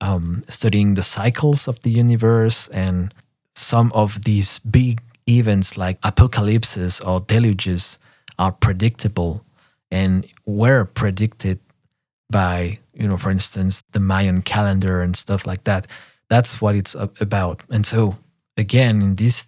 um, 0.00 0.42
studying 0.48 0.94
the 0.94 1.02
cycles 1.02 1.68
of 1.68 1.80
the 1.80 1.90
universe 1.90 2.68
and 2.68 3.12
some 3.54 3.92
of 3.94 4.24
these 4.24 4.58
big 4.60 5.02
events 5.28 5.76
like 5.76 5.98
apocalypses 6.02 7.00
or 7.00 7.20
deluges 7.20 7.98
are 8.38 8.52
predictable 8.52 9.44
and 9.90 10.26
were 10.46 10.84
predicted 10.84 11.58
by 12.30 12.78
you 12.94 13.08
know 13.08 13.16
for 13.16 13.30
instance 13.30 13.82
the 13.92 14.00
mayan 14.00 14.42
calendar 14.42 15.00
and 15.00 15.16
stuff 15.16 15.46
like 15.46 15.64
that 15.64 15.86
that's 16.28 16.60
what 16.60 16.74
it's 16.74 16.94
about 16.94 17.62
and 17.70 17.84
so 17.84 18.16
again 18.56 19.02
in 19.02 19.16
this 19.16 19.46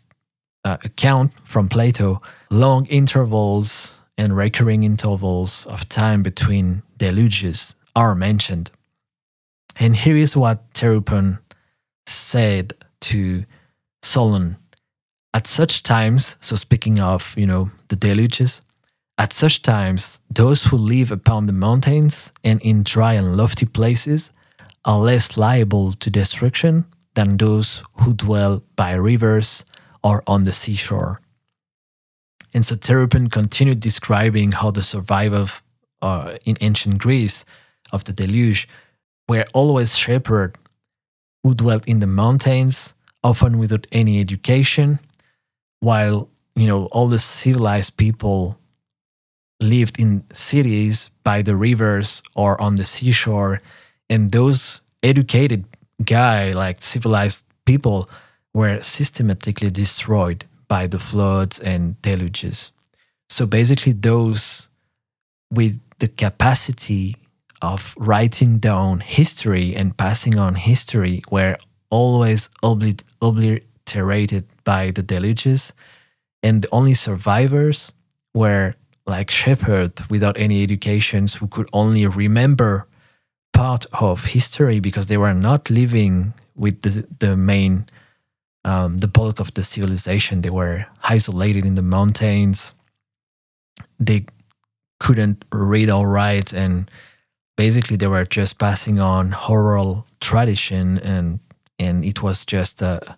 uh, 0.65 0.77
account 0.85 1.33
from 1.45 1.69
plato 1.69 2.21
long 2.51 2.87
intervals 2.87 4.03
and 4.19 4.37
recurring 4.37 4.83
intervals 4.83 5.67
of 5.67 5.89
time 5.89 6.23
between 6.23 6.83
deluges 6.99 7.75
are 7.97 8.15
mentioned. 8.15 8.71
And 9.77 9.97
here 9.97 10.17
is 10.17 10.37
what 10.37 10.73
Theriupon 10.75 11.39
said 12.07 12.75
to 13.03 13.45
Solon. 14.03 14.57
At 15.35 15.47
such 15.47 15.83
times, 15.83 16.37
so 16.41 16.57
speaking 16.57 17.01
of, 17.01 17.35
you 17.39 17.47
know, 17.47 17.71
the 17.89 17.97
deluges, 17.97 18.63
at 19.19 19.33
such 19.33 19.63
times, 19.63 20.21
those 20.31 20.65
who 20.65 20.77
live 20.77 21.11
upon 21.11 21.47
the 21.47 21.53
mountains 21.53 22.33
and 22.43 22.61
in 22.63 22.83
dry 22.83 23.13
and 23.13 23.37
lofty 23.37 23.67
places 23.67 24.31
are 24.85 24.99
less 24.99 25.37
liable 25.37 25.93
to 25.93 26.11
destruction 26.11 26.85
than 27.15 27.37
those 27.37 27.83
who 28.01 28.15
dwell 28.15 28.63
by 28.75 28.93
rivers 28.93 29.65
or 30.03 30.23
on 30.27 30.45
the 30.45 30.53
seashore. 30.53 31.21
And 32.55 32.65
so 32.65 32.75
Theriupon 32.75 33.31
continued 33.31 33.81
describing 33.81 34.53
how 34.53 34.71
the 34.71 34.83
survivors 34.83 35.63
uh, 36.01 36.37
in 36.45 36.57
ancient 36.61 36.99
Greece 36.99 37.45
of 37.93 38.05
the 38.05 38.13
deluge 38.13 38.69
were 39.29 39.45
always 39.55 39.97
shepherds 39.97 40.59
who 41.43 41.55
dwelt 41.55 41.87
in 41.87 42.01
the 42.01 42.07
mountains, 42.07 42.95
often 43.23 43.59
without 43.59 43.87
any 43.93 44.21
education, 44.21 44.99
while 45.81 46.29
you 46.55 46.67
know 46.67 46.87
all 46.87 47.09
the 47.09 47.19
civilized 47.19 47.97
people 47.97 48.59
lived 49.63 49.99
in 49.99 50.25
cities 50.33 51.11
by 51.25 51.43
the 51.43 51.57
rivers 51.57 52.23
or 52.35 52.61
on 52.61 52.77
the 52.77 52.85
seashore, 52.85 53.61
and 54.11 54.31
those 54.31 54.83
educated 55.03 55.65
guy 56.05 56.51
like 56.51 56.83
civilized 56.83 57.45
people 57.65 58.09
were 58.55 58.83
systematically 58.83 59.71
destroyed 59.71 60.45
by 60.69 60.87
the 60.87 60.99
floods 60.99 61.59
and 61.61 62.01
deluges. 62.03 62.73
So 63.31 63.47
basically, 63.47 63.93
those 63.93 64.69
with 65.51 65.81
the 65.99 66.09
capacity 66.09 67.17
of 67.63 67.95
writing 67.97 68.59
down 68.59 69.01
history 69.01 69.75
and 69.75 69.97
passing 69.97 70.39
on 70.39 70.57
history 70.57 71.23
were 71.31 71.57
always 71.91 72.49
obli- 72.63 73.01
obliterated 73.21 74.45
by 74.65 74.91
the 74.91 75.03
deluges, 75.03 75.73
and 76.43 76.63
the 76.63 76.69
only 76.73 76.95
survivors 76.95 77.93
were 78.35 78.75
like 79.07 79.31
shepherds 79.31 80.03
without 80.09 80.39
any 80.39 80.63
educations 80.63 81.35
who 81.35 81.49
could 81.49 81.69
only 81.73 82.07
remember 82.07 82.87
part 83.53 83.87
of 83.93 84.25
history 84.27 84.81
because 84.81 85.09
they 85.09 85.17
were 85.17 85.35
not 85.35 85.71
living 85.71 86.35
with 86.55 86.83
the, 86.83 87.07
the 87.19 87.37
main 87.37 87.87
um, 88.65 88.99
the 88.99 89.09
bulk 89.09 89.41
of 89.41 89.53
the 89.55 89.65
civilization. 89.65 90.43
They 90.43 90.51
were 90.51 90.87
isolated 91.03 91.65
in 91.65 91.75
the 91.75 91.83
mountains. 91.83 92.75
They 93.99 94.27
couldn't 95.01 95.45
read 95.53 95.91
or 95.91 96.09
write, 96.09 96.53
and 96.53 96.89
basically 97.57 97.97
they 97.97 98.07
were 98.07 98.25
just 98.25 98.59
passing 98.59 99.01
on 99.01 99.35
oral 99.49 100.07
tradition, 100.21 100.99
and 100.99 101.41
and 101.79 102.05
it 102.05 102.23
was 102.23 102.45
just 102.45 102.83
a, 102.83 103.17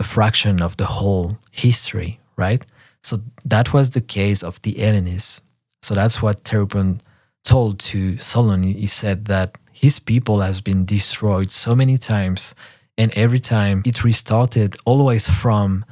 a 0.00 0.04
fraction 0.04 0.60
of 0.60 0.76
the 0.76 0.86
whole 0.86 1.38
history, 1.52 2.18
right? 2.36 2.66
So 3.02 3.18
that 3.44 3.72
was 3.72 3.90
the 3.90 4.00
case 4.00 4.42
of 4.42 4.60
the 4.62 4.72
Hellenes. 4.72 5.40
So 5.82 5.94
that's 5.94 6.22
what 6.22 6.44
Theriupon 6.44 7.00
told 7.44 7.80
to 7.80 8.18
Solon. 8.18 8.62
He 8.62 8.86
said 8.86 9.24
that 9.26 9.58
his 9.72 9.98
people 9.98 10.40
has 10.40 10.60
been 10.60 10.84
destroyed 10.84 11.50
so 11.50 11.74
many 11.74 11.98
times 11.98 12.54
and 12.98 13.12
every 13.16 13.40
time 13.40 13.82
it 13.84 14.04
restarted, 14.04 14.76
always 14.84 15.26
from 15.26 15.84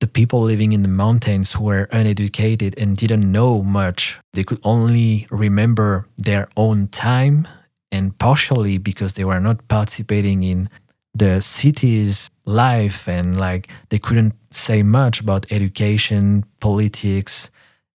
the 0.00 0.06
people 0.06 0.42
living 0.42 0.72
in 0.72 0.82
the 0.82 0.88
mountains 0.88 1.52
who 1.52 1.64
were 1.64 1.88
uneducated 1.90 2.78
and 2.78 2.96
didn't 2.96 3.30
know 3.32 3.62
much. 3.62 4.20
They 4.34 4.44
could 4.44 4.60
only 4.62 5.26
remember 5.30 6.06
their 6.18 6.48
own 6.56 6.88
time, 6.88 7.48
and 7.90 8.16
partially 8.18 8.76
because 8.76 9.14
they 9.14 9.24
were 9.24 9.40
not 9.40 9.66
participating 9.68 10.42
in 10.42 10.68
the 11.14 11.40
city's 11.40 12.28
life 12.44 13.08
and 13.08 13.40
like 13.40 13.68
they 13.88 13.98
couldn't 13.98 14.34
say 14.56 14.82
much 14.82 15.20
about 15.20 15.50
education, 15.50 16.44
politics, 16.60 17.50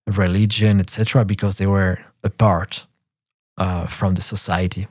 religion, 0.07 0.79
etc., 0.79 1.25
because 1.25 1.55
they 1.55 1.67
were 1.67 1.99
apart 2.23 2.85
uh, 3.57 3.87
from 3.87 4.15
the 4.15 4.21
society. 4.21 4.87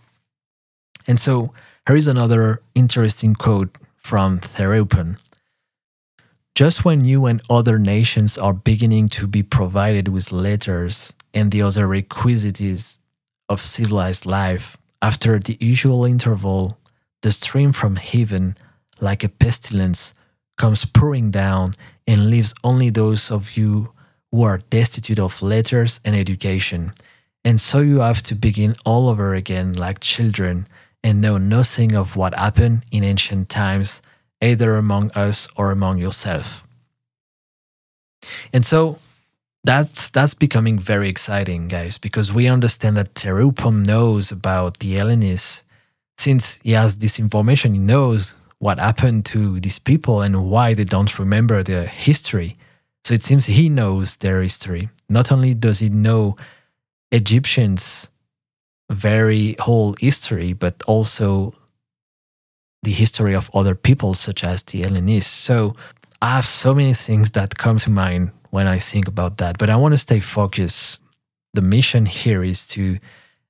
And 1.06 1.18
so 1.18 1.52
here 1.86 1.96
is 1.96 2.08
another 2.08 2.62
interesting 2.74 3.34
quote 3.34 3.76
from 3.96 4.40
Theriupon. 4.40 5.18
Just 6.54 6.84
when 6.84 7.04
you 7.04 7.26
and 7.26 7.40
other 7.48 7.78
nations 7.78 8.36
are 8.36 8.52
beginning 8.52 9.08
to 9.08 9.26
be 9.26 9.42
provided 9.42 10.08
with 10.08 10.32
letters 10.32 11.12
and 11.32 11.52
the 11.52 11.62
other 11.62 11.86
requisites 11.86 12.98
of 13.48 13.64
civilized 13.64 14.26
life, 14.26 14.76
after 15.00 15.38
the 15.38 15.56
usual 15.60 16.04
interval, 16.04 16.78
the 17.22 17.32
stream 17.32 17.72
from 17.72 17.96
heaven, 17.96 18.56
like 19.00 19.24
a 19.24 19.28
pestilence, 19.28 20.12
comes 20.60 20.84
pouring 20.84 21.30
down 21.30 21.72
and 22.06 22.28
leaves 22.28 22.52
only 22.62 22.90
those 22.90 23.30
of 23.30 23.56
you 23.56 23.90
who 24.30 24.42
are 24.42 24.58
destitute 24.68 25.18
of 25.18 25.40
letters 25.40 26.00
and 26.04 26.14
education. 26.14 26.92
And 27.46 27.58
so 27.58 27.78
you 27.80 28.00
have 28.00 28.20
to 28.28 28.34
begin 28.34 28.74
all 28.84 29.08
over 29.08 29.34
again 29.34 29.72
like 29.72 30.00
children 30.00 30.66
and 31.02 31.22
know 31.22 31.38
nothing 31.38 31.94
of 31.94 32.14
what 32.14 32.34
happened 32.34 32.84
in 32.92 33.02
ancient 33.04 33.48
times, 33.48 34.02
either 34.42 34.76
among 34.76 35.10
us 35.12 35.48
or 35.56 35.70
among 35.70 35.96
yourself. 35.96 36.66
And 38.52 38.62
so 38.62 38.98
that's 39.64 40.10
that's 40.10 40.34
becoming 40.34 40.78
very 40.78 41.08
exciting, 41.08 41.68
guys, 41.68 41.96
because 41.96 42.34
we 42.34 42.46
understand 42.46 42.98
that 42.98 43.14
Tereupom 43.14 43.86
knows 43.86 44.30
about 44.30 44.78
the 44.80 44.92
Hellenists. 44.92 45.64
Since 46.18 46.60
he 46.62 46.72
has 46.72 46.98
this 46.98 47.18
information, 47.18 47.72
he 47.72 47.80
knows 47.80 48.34
what 48.60 48.78
happened 48.78 49.24
to 49.24 49.58
these 49.58 49.78
people 49.78 50.20
and 50.20 50.48
why 50.50 50.74
they 50.74 50.84
don't 50.84 51.18
remember 51.18 51.62
their 51.62 51.86
history. 51.86 52.56
So 53.04 53.14
it 53.14 53.22
seems 53.22 53.46
he 53.46 53.68
knows 53.68 54.16
their 54.16 54.42
history. 54.42 54.90
Not 55.08 55.32
only 55.32 55.54
does 55.54 55.80
he 55.80 55.88
know 55.88 56.36
Egyptians' 57.10 58.10
very 58.90 59.56
whole 59.58 59.96
history, 59.98 60.52
but 60.52 60.82
also 60.86 61.54
the 62.82 62.92
history 62.92 63.34
of 63.34 63.50
other 63.54 63.74
people, 63.74 64.14
such 64.14 64.44
as 64.44 64.62
the 64.62 64.82
Hellenists. 64.82 65.32
So 65.32 65.74
I 66.20 66.34
have 66.34 66.46
so 66.46 66.74
many 66.74 66.92
things 66.92 67.30
that 67.30 67.56
come 67.56 67.78
to 67.78 67.90
mind 67.90 68.30
when 68.50 68.66
I 68.66 68.78
think 68.78 69.08
about 69.08 69.38
that, 69.38 69.56
but 69.58 69.70
I 69.70 69.76
want 69.76 69.92
to 69.92 69.98
stay 69.98 70.20
focused. 70.20 71.00
The 71.54 71.62
mission 71.62 72.06
here 72.06 72.44
is 72.44 72.66
to 72.68 72.98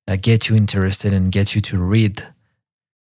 uh, 0.06 0.16
get 0.16 0.48
you 0.48 0.56
interested 0.56 1.12
and 1.12 1.32
get 1.32 1.54
you 1.54 1.60
to 1.62 1.78
read 1.78 2.26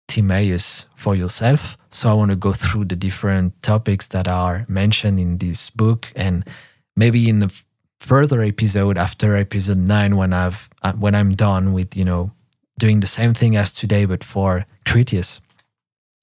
Timaeus 0.09 0.87
for 0.97 1.15
yourself. 1.15 1.77
So 1.91 2.11
I 2.11 2.15
want 2.15 2.31
to 2.31 2.37
go 2.37 2.53
through 2.53 2.87
the 2.87 2.97
different 2.97 3.63
topics 3.63 4.09
that 4.09 4.27
are 4.27 4.65
mentioned 4.69 5.21
in 5.21 5.39
this 5.39 5.71
book, 5.71 6.13
and 6.17 6.45
maybe 6.97 7.29
in 7.29 7.41
the 7.41 7.53
further 8.01 8.43
episode 8.43 8.99
after 8.99 9.37
episode 9.37 9.79
nine, 9.79 10.17
when 10.17 10.33
I've 10.33 10.69
uh, 10.83 10.93
when 10.95 11.15
I'm 11.15 11.31
done 11.31 11.73
with 11.73 11.97
you 11.97 12.05
know 12.05 12.33
doing 12.79 13.01
the 13.01 13.07
same 13.07 13.35
thing 13.35 13.57
as 13.57 13.73
today, 13.73 14.05
but 14.05 14.25
for 14.25 14.67
Critias, 14.87 15.41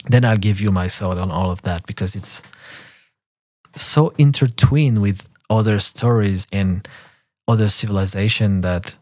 then 0.09 0.25
I'll 0.25 0.37
give 0.37 0.59
you 0.59 0.71
my 0.71 0.87
thought 0.87 1.17
on 1.17 1.31
all 1.31 1.51
of 1.51 1.61
that 1.63 1.85
because 1.85 2.15
it's 2.15 2.43
so 3.75 4.13
intertwined 4.17 5.01
with 5.01 5.27
other 5.49 5.79
stories 5.79 6.47
and 6.51 6.87
other 7.47 7.69
civilization 7.69 8.61
that 8.61 8.95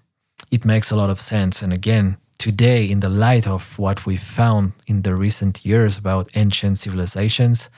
it 0.52 0.66
makes 0.66 0.92
a 0.92 0.96
lot 0.96 1.10
of 1.10 1.22
sense. 1.22 1.62
And 1.62 1.72
again, 1.72 2.18
today, 2.38 2.90
in 2.90 3.00
the 3.00 3.10
light 3.10 3.48
of 3.48 3.78
what 3.80 4.06
we 4.06 4.18
found 4.18 4.74
in 4.88 5.02
the 5.02 5.16
recent 5.16 5.66
years 5.66 5.98
about 5.98 6.30
ancient 6.36 6.80
civilizations, 6.80 7.70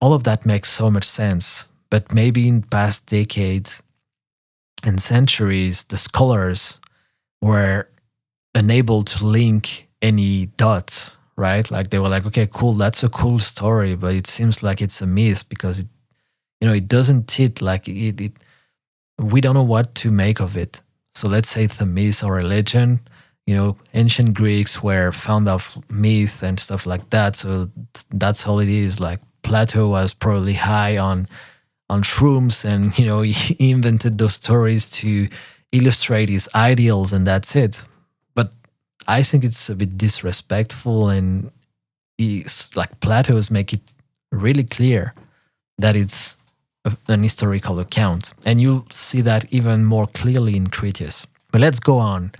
all 0.00 0.12
of 0.12 0.24
that 0.24 0.46
makes 0.46 0.70
so 0.70 0.90
much 0.90 1.04
sense. 1.04 1.68
But 1.90 2.12
maybe 2.12 2.48
in 2.48 2.62
past 2.62 3.06
decades 3.06 3.82
and 4.84 5.00
centuries, 5.00 5.84
the 5.84 5.96
scholars 5.96 6.80
were 7.40 7.88
unable 8.54 9.02
to 9.04 9.26
link 9.26 9.88
any 10.02 10.46
dots, 10.56 11.16
right? 11.36 11.68
Like 11.70 11.90
they 11.90 11.98
were 11.98 12.08
like, 12.08 12.26
okay, 12.26 12.48
cool, 12.52 12.74
that's 12.74 13.02
a 13.02 13.08
cool 13.08 13.38
story, 13.38 13.94
but 13.94 14.14
it 14.14 14.26
seems 14.26 14.62
like 14.62 14.82
it's 14.82 15.00
a 15.00 15.06
myth 15.06 15.48
because 15.48 15.80
it, 15.80 15.86
you 16.60 16.68
know, 16.68 16.74
it 16.74 16.88
doesn't 16.88 17.30
fit. 17.30 17.62
Like 17.62 17.88
it, 17.88 18.20
it 18.20 18.32
we 19.18 19.40
don't 19.40 19.54
know 19.54 19.62
what 19.62 19.94
to 19.96 20.10
make 20.10 20.40
of 20.40 20.56
it. 20.56 20.82
So 21.14 21.28
let's 21.28 21.48
say 21.48 21.64
it's 21.64 21.80
a 21.80 21.86
myth 21.86 22.22
or 22.22 22.38
a 22.38 22.44
legend 22.44 23.00
you 23.48 23.56
know, 23.56 23.78
ancient 23.94 24.34
Greeks 24.34 24.82
were 24.82 25.10
fond 25.10 25.48
of 25.48 25.78
myth 25.88 26.42
and 26.42 26.60
stuff 26.60 26.84
like 26.84 27.08
that. 27.08 27.34
So 27.34 27.70
that's 28.10 28.46
all 28.46 28.58
it 28.60 28.68
is. 28.68 29.00
Like 29.00 29.20
Plato 29.42 29.88
was 29.88 30.12
probably 30.12 30.52
high 30.52 30.98
on 30.98 31.26
on 31.88 32.02
shrooms, 32.02 32.66
and 32.66 32.96
you 32.98 33.06
know, 33.06 33.22
he 33.22 33.70
invented 33.70 34.18
those 34.18 34.34
stories 34.34 34.90
to 35.00 35.26
illustrate 35.72 36.28
his 36.28 36.46
ideals, 36.54 37.14
and 37.14 37.26
that's 37.26 37.56
it. 37.56 37.86
But 38.34 38.52
I 39.06 39.22
think 39.22 39.44
it's 39.44 39.70
a 39.70 39.74
bit 39.74 39.96
disrespectful, 39.96 41.08
and 41.08 41.50
he's 42.18 42.68
like 42.74 43.00
Plato's 43.00 43.50
make 43.50 43.72
it 43.72 43.80
really 44.30 44.64
clear 44.64 45.14
that 45.78 45.96
it's 45.96 46.36
an 47.06 47.22
historical 47.22 47.80
account, 47.80 48.34
and 48.44 48.60
you'll 48.60 48.84
see 48.90 49.22
that 49.22 49.50
even 49.50 49.86
more 49.86 50.06
clearly 50.06 50.54
in 50.54 50.66
Critias. 50.66 51.26
But 51.50 51.62
let's 51.62 51.80
go 51.80 51.96
on. 51.96 52.32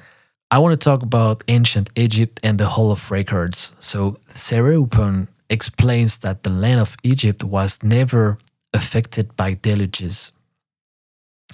I 0.51 0.59
want 0.59 0.73
to 0.81 0.83
talk 0.83 1.03
about 1.03 1.45
ancient 1.49 1.91
Egypt 1.95 2.41
and 2.43 2.59
the 2.59 2.69
Hall 2.69 2.91
of 2.91 3.11
Records. 3.11 3.77
So, 3.81 4.17
Sereupon 4.29 5.29
explains 5.51 6.19
that 6.19 6.43
the 6.43 6.51
land 6.51 6.81
of 6.81 6.97
Egypt 7.03 7.45
was 7.45 7.83
never 7.83 8.39
affected 8.73 9.37
by 9.37 9.55
deluges. 9.55 10.33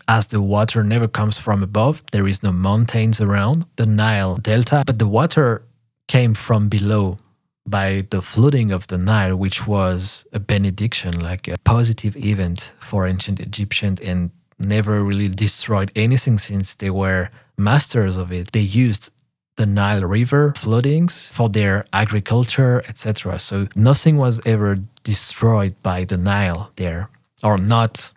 As 0.06 0.28
the 0.28 0.40
water 0.40 0.84
never 0.84 1.08
comes 1.08 1.38
from 1.38 1.62
above, 1.62 2.04
there 2.12 2.28
is 2.28 2.42
no 2.42 2.52
mountains 2.52 3.20
around 3.20 3.66
the 3.76 3.86
Nile 3.86 4.36
Delta, 4.36 4.84
but 4.86 4.98
the 5.00 5.08
water 5.08 5.62
came 6.06 6.34
from 6.34 6.68
below 6.68 7.18
by 7.66 8.06
the 8.10 8.22
flooding 8.22 8.70
of 8.70 8.86
the 8.86 8.98
Nile, 8.98 9.34
which 9.36 9.66
was 9.66 10.24
a 10.32 10.38
benediction, 10.38 11.18
like 11.18 11.48
a 11.48 11.56
positive 11.64 12.16
event 12.16 12.74
for 12.78 13.06
ancient 13.06 13.40
Egyptians 13.40 14.00
and 14.00 14.30
never 14.58 15.02
really 15.02 15.28
destroyed 15.28 15.90
anything 15.96 16.38
since 16.38 16.74
they 16.74 16.90
were 16.90 17.30
masters 17.56 18.16
of 18.16 18.32
it. 18.32 18.52
They 18.52 18.60
used 18.60 19.10
the 19.56 19.66
Nile 19.66 20.02
River 20.02 20.52
floodings 20.56 21.30
for 21.30 21.48
their 21.48 21.84
agriculture, 21.92 22.82
etc. 22.88 23.38
So 23.38 23.68
nothing 23.76 24.16
was 24.16 24.40
ever 24.44 24.78
destroyed 25.04 25.74
by 25.82 26.04
the 26.04 26.16
Nile 26.16 26.70
there, 26.76 27.08
or 27.42 27.58
not 27.58 28.12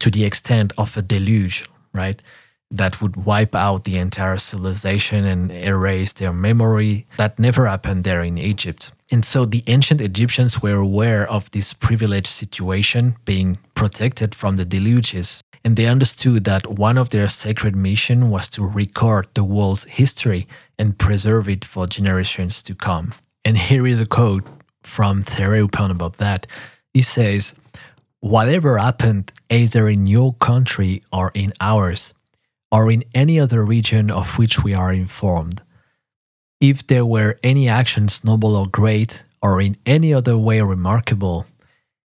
to 0.00 0.10
the 0.10 0.24
extent 0.24 0.72
of 0.76 0.96
a 0.96 1.02
deluge, 1.02 1.68
right? 1.92 2.20
That 2.70 3.00
would 3.00 3.24
wipe 3.24 3.54
out 3.54 3.84
the 3.84 3.96
entire 3.96 4.36
civilization 4.36 5.24
and 5.24 5.50
erase 5.50 6.12
their 6.12 6.32
memory. 6.32 7.06
That 7.16 7.38
never 7.38 7.66
happened 7.66 8.04
there 8.04 8.22
in 8.22 8.36
Egypt. 8.36 8.92
And 9.10 9.24
so 9.24 9.44
the 9.44 9.64
ancient 9.66 10.00
Egyptians 10.00 10.60
were 10.60 10.76
aware 10.76 11.26
of 11.30 11.50
this 11.50 11.72
privileged 11.72 12.26
situation, 12.26 13.16
being 13.24 13.58
protected 13.74 14.34
from 14.34 14.56
the 14.56 14.64
deluges 14.64 15.40
and 15.64 15.76
they 15.76 15.86
understood 15.86 16.44
that 16.44 16.66
one 16.66 16.96
of 16.96 17.10
their 17.10 17.28
sacred 17.28 17.74
mission 17.76 18.30
was 18.30 18.48
to 18.50 18.66
record 18.66 19.28
the 19.34 19.44
world's 19.44 19.84
history 19.84 20.46
and 20.78 20.98
preserve 20.98 21.48
it 21.48 21.64
for 21.64 21.86
generations 21.86 22.62
to 22.62 22.74
come. 22.74 23.14
And 23.44 23.58
here 23.58 23.86
is 23.86 24.00
a 24.00 24.06
quote 24.06 24.46
from 24.82 25.22
Thereupon 25.22 25.90
about 25.90 26.18
that. 26.18 26.46
He 26.94 27.02
says, 27.02 27.54
Whatever 28.20 28.78
happened 28.78 29.32
either 29.50 29.88
in 29.88 30.06
your 30.06 30.32
country 30.34 31.02
or 31.12 31.30
in 31.34 31.52
ours, 31.60 32.14
or 32.70 32.90
in 32.90 33.04
any 33.14 33.40
other 33.40 33.62
region 33.64 34.10
of 34.10 34.38
which 34.38 34.62
we 34.64 34.74
are 34.74 34.92
informed, 34.92 35.62
if 36.60 36.86
there 36.86 37.06
were 37.06 37.38
any 37.42 37.68
actions 37.68 38.24
noble 38.24 38.56
or 38.56 38.66
great, 38.66 39.22
or 39.40 39.60
in 39.60 39.76
any 39.86 40.12
other 40.12 40.36
way 40.36 40.60
remarkable, 40.60 41.46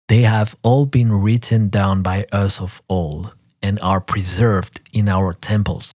they 0.08 0.22
have 0.22 0.56
all 0.62 0.86
been 0.86 1.12
written 1.12 1.68
down 1.68 2.02
by 2.02 2.26
us 2.32 2.60
of 2.60 2.82
old 2.88 3.34
and 3.62 3.78
are 3.80 4.00
preserved 4.00 4.80
in 4.92 5.08
our 5.08 5.34
temples. 5.34 5.92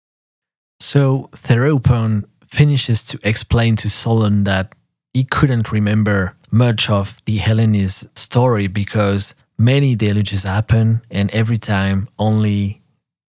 So 0.81 1.29
Thereupon 1.47 2.25
finishes 2.49 3.05
to 3.05 3.19
explain 3.23 3.77
to 3.77 3.91
Solon 3.91 4.45
that 4.45 4.75
he 5.13 5.25
couldn't 5.25 5.71
remember 5.71 6.35
much 6.51 6.89
of 6.89 7.23
the 7.27 7.37
Hellenist 7.37 8.07
story 8.19 8.67
because 8.67 9.35
many 9.59 9.95
deluges 9.95 10.45
happen 10.45 11.03
and 11.11 11.31
every 11.31 11.59
time 11.59 12.09
only 12.19 12.80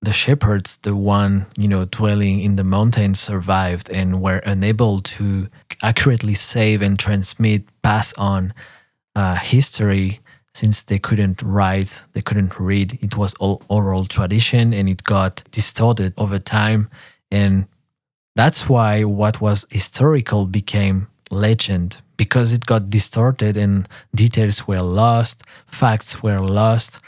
the 0.02 0.14
shepherds, 0.14 0.78
the 0.78 0.96
one, 0.96 1.46
you 1.58 1.68
know, 1.68 1.86
dwelling 1.86 2.40
in 2.40 2.56
the 2.56 2.64
mountains 2.64 3.20
survived 3.20 3.90
and 3.90 4.22
were 4.22 4.38
unable 4.40 5.02
to 5.02 5.48
accurately 5.84 6.34
save 6.34 6.82
and 6.82 6.98
transmit, 6.98 7.64
pass 7.84 8.12
on 8.18 8.54
uh, 9.16 9.36
history 9.36 10.20
since 10.54 10.84
they 10.84 10.98
couldn't 10.98 11.42
write, 11.42 12.04
they 12.14 12.22
couldn't 12.22 12.60
read. 12.60 12.98
It 13.02 13.16
was 13.16 13.36
all 13.36 13.62
oral 13.70 14.06
tradition 14.06 14.74
and 14.74 14.90
it 14.90 15.04
got 15.04 15.44
distorted 15.52 16.14
over 16.18 16.40
time. 16.40 16.90
And 17.30 17.68
that's 18.36 18.68
why 18.68 19.04
what 19.04 19.40
was 19.40 19.66
historical 19.70 20.46
became 20.48 21.08
legend 21.30 22.02
because 22.18 22.54
it 22.54 22.66
got 22.66 22.90
distorted 22.90 23.56
and 23.56 23.88
details 24.14 24.68
were 24.68 24.82
lost, 24.82 25.44
facts 25.68 26.22
were 26.22 26.40
lost, 26.40 27.00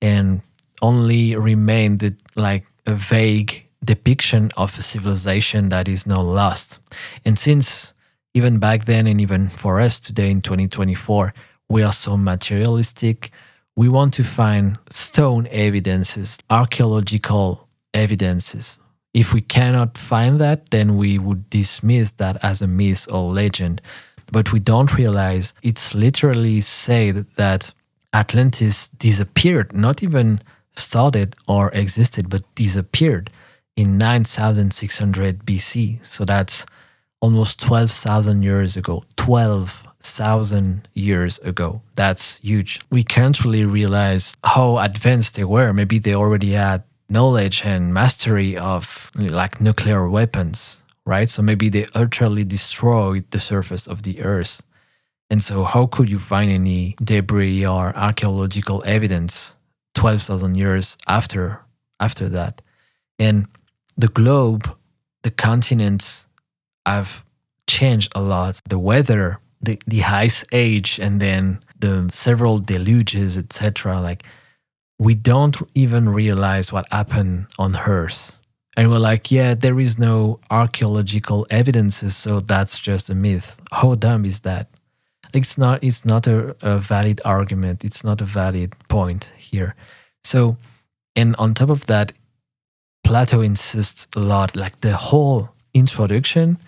and 0.00 0.42
only 0.82 1.36
remained 1.36 2.16
like 2.36 2.66
a 2.86 2.94
vague 2.94 3.66
depiction 3.84 4.50
of 4.56 4.78
a 4.78 4.82
civilization 4.82 5.68
that 5.68 5.88
is 5.88 6.06
now 6.06 6.20
lost. 6.20 6.80
And 7.24 7.38
since 7.38 7.94
even 8.34 8.58
back 8.58 8.84
then, 8.84 9.06
and 9.06 9.20
even 9.20 9.48
for 9.48 9.80
us 9.80 10.00
today 10.00 10.30
in 10.30 10.42
2024, 10.42 11.32
we 11.68 11.82
are 11.82 11.92
so 11.92 12.16
materialistic. 12.16 13.30
We 13.76 13.88
want 13.88 14.14
to 14.14 14.24
find 14.24 14.78
stone 14.90 15.46
evidences, 15.50 16.38
archaeological 16.50 17.68
evidences. 17.94 18.78
If 19.14 19.32
we 19.32 19.40
cannot 19.40 19.96
find 19.96 20.40
that, 20.40 20.70
then 20.70 20.96
we 20.96 21.18
would 21.18 21.48
dismiss 21.50 22.12
that 22.12 22.42
as 22.42 22.62
a 22.62 22.66
myth 22.66 23.08
or 23.10 23.32
legend. 23.32 23.80
But 24.30 24.52
we 24.52 24.60
don't 24.60 24.94
realize 24.94 25.54
it's 25.62 25.94
literally 25.94 26.60
said 26.60 27.26
that 27.36 27.72
Atlantis 28.12 28.88
disappeared, 28.88 29.72
not 29.74 30.02
even 30.02 30.40
started 30.78 31.34
or 31.46 31.70
existed, 31.72 32.28
but 32.28 32.42
disappeared 32.54 33.30
in 33.76 33.98
9600 33.98 35.44
BC. 35.44 36.04
So 36.04 36.24
that's 36.24 36.66
almost 37.20 37.60
12,000 37.60 38.42
years 38.42 38.76
ago. 38.76 39.04
12,000 39.16 40.88
years 40.94 41.38
ago. 41.40 41.82
That's 41.94 42.38
huge. 42.38 42.80
We 42.90 43.04
can't 43.04 43.44
really 43.44 43.64
realize 43.64 44.36
how 44.44 44.78
advanced 44.78 45.36
they 45.36 45.44
were. 45.44 45.72
Maybe 45.72 45.98
they 45.98 46.14
already 46.14 46.52
had 46.52 46.82
knowledge 47.08 47.62
and 47.64 47.94
mastery 47.94 48.56
of 48.56 49.10
like 49.14 49.60
nuclear 49.60 50.08
weapons, 50.08 50.82
right? 51.06 51.30
So 51.30 51.42
maybe 51.42 51.68
they 51.68 51.86
utterly 51.94 52.44
destroyed 52.44 53.30
the 53.30 53.40
surface 53.40 53.86
of 53.86 54.02
the 54.02 54.22
earth. 54.22 54.62
And 55.30 55.42
so, 55.42 55.64
how 55.64 55.86
could 55.86 56.08
you 56.08 56.18
find 56.18 56.50
any 56.50 56.96
debris 57.04 57.66
or 57.66 57.94
archaeological 57.94 58.82
evidence 58.86 59.56
12,000 59.98 60.56
years 60.56 60.96
after 61.06 61.60
after 62.00 62.28
that? 62.28 62.62
And 63.18 63.46
the 63.96 64.08
globe, 64.08 64.70
the 65.22 65.30
continents 65.30 66.26
have 66.86 67.24
changed 67.66 68.12
a 68.14 68.22
lot. 68.22 68.60
The 68.68 68.78
weather, 68.78 69.40
the, 69.60 69.80
the 69.86 70.04
ice 70.04 70.44
age, 70.52 71.00
and 71.00 71.20
then 71.20 71.60
the 71.78 72.08
several 72.12 72.58
deluges, 72.58 73.36
etc. 73.36 74.00
Like, 74.00 74.22
we 74.98 75.14
don't 75.14 75.56
even 75.74 76.08
realize 76.08 76.72
what 76.72 76.86
happened 76.92 77.46
on 77.58 77.76
Earth. 77.76 78.38
And 78.76 78.92
we're 78.92 79.00
like, 79.00 79.32
yeah, 79.32 79.54
there 79.54 79.80
is 79.80 79.98
no 79.98 80.38
archaeological 80.50 81.46
evidences, 81.50 82.16
so 82.16 82.38
that's 82.38 82.78
just 82.78 83.10
a 83.10 83.14
myth. 83.14 83.60
How 83.72 83.96
dumb 83.96 84.24
is 84.24 84.40
that? 84.40 84.68
It's 85.34 85.58
not. 85.58 85.82
It's 85.82 86.04
not 86.04 86.26
a, 86.26 86.56
a 86.62 86.78
valid 86.78 87.20
argument. 87.24 87.84
It's 87.84 88.04
not 88.04 88.20
a 88.20 88.24
valid 88.24 88.74
point 88.88 89.32
here. 89.50 89.74
So, 90.24 90.56
and 91.16 91.34
on 91.36 91.54
top 91.54 91.70
of 91.70 91.86
that, 91.86 92.12
Plato 93.04 93.40
insists 93.40 94.06
a 94.14 94.20
lot. 94.20 94.54
Like 94.54 94.80
the 94.80 94.96
whole 94.96 95.50
introduction, 95.72 96.58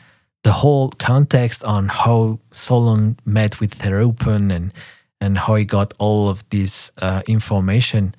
the 0.43 0.53
whole 0.53 0.91
context 0.91 1.65
on 1.65 1.89
how 1.89 2.39
Solon 2.51 3.19
met 3.25 3.61
with 3.61 3.79
Theropon 3.79 4.53
and 4.55 4.73
and 5.21 5.37
how 5.37 5.55
he 5.57 5.65
got 5.65 5.93
all 5.99 6.31
of 6.31 6.49
this 6.49 6.93
uh, 7.03 7.23
information. 7.27 8.15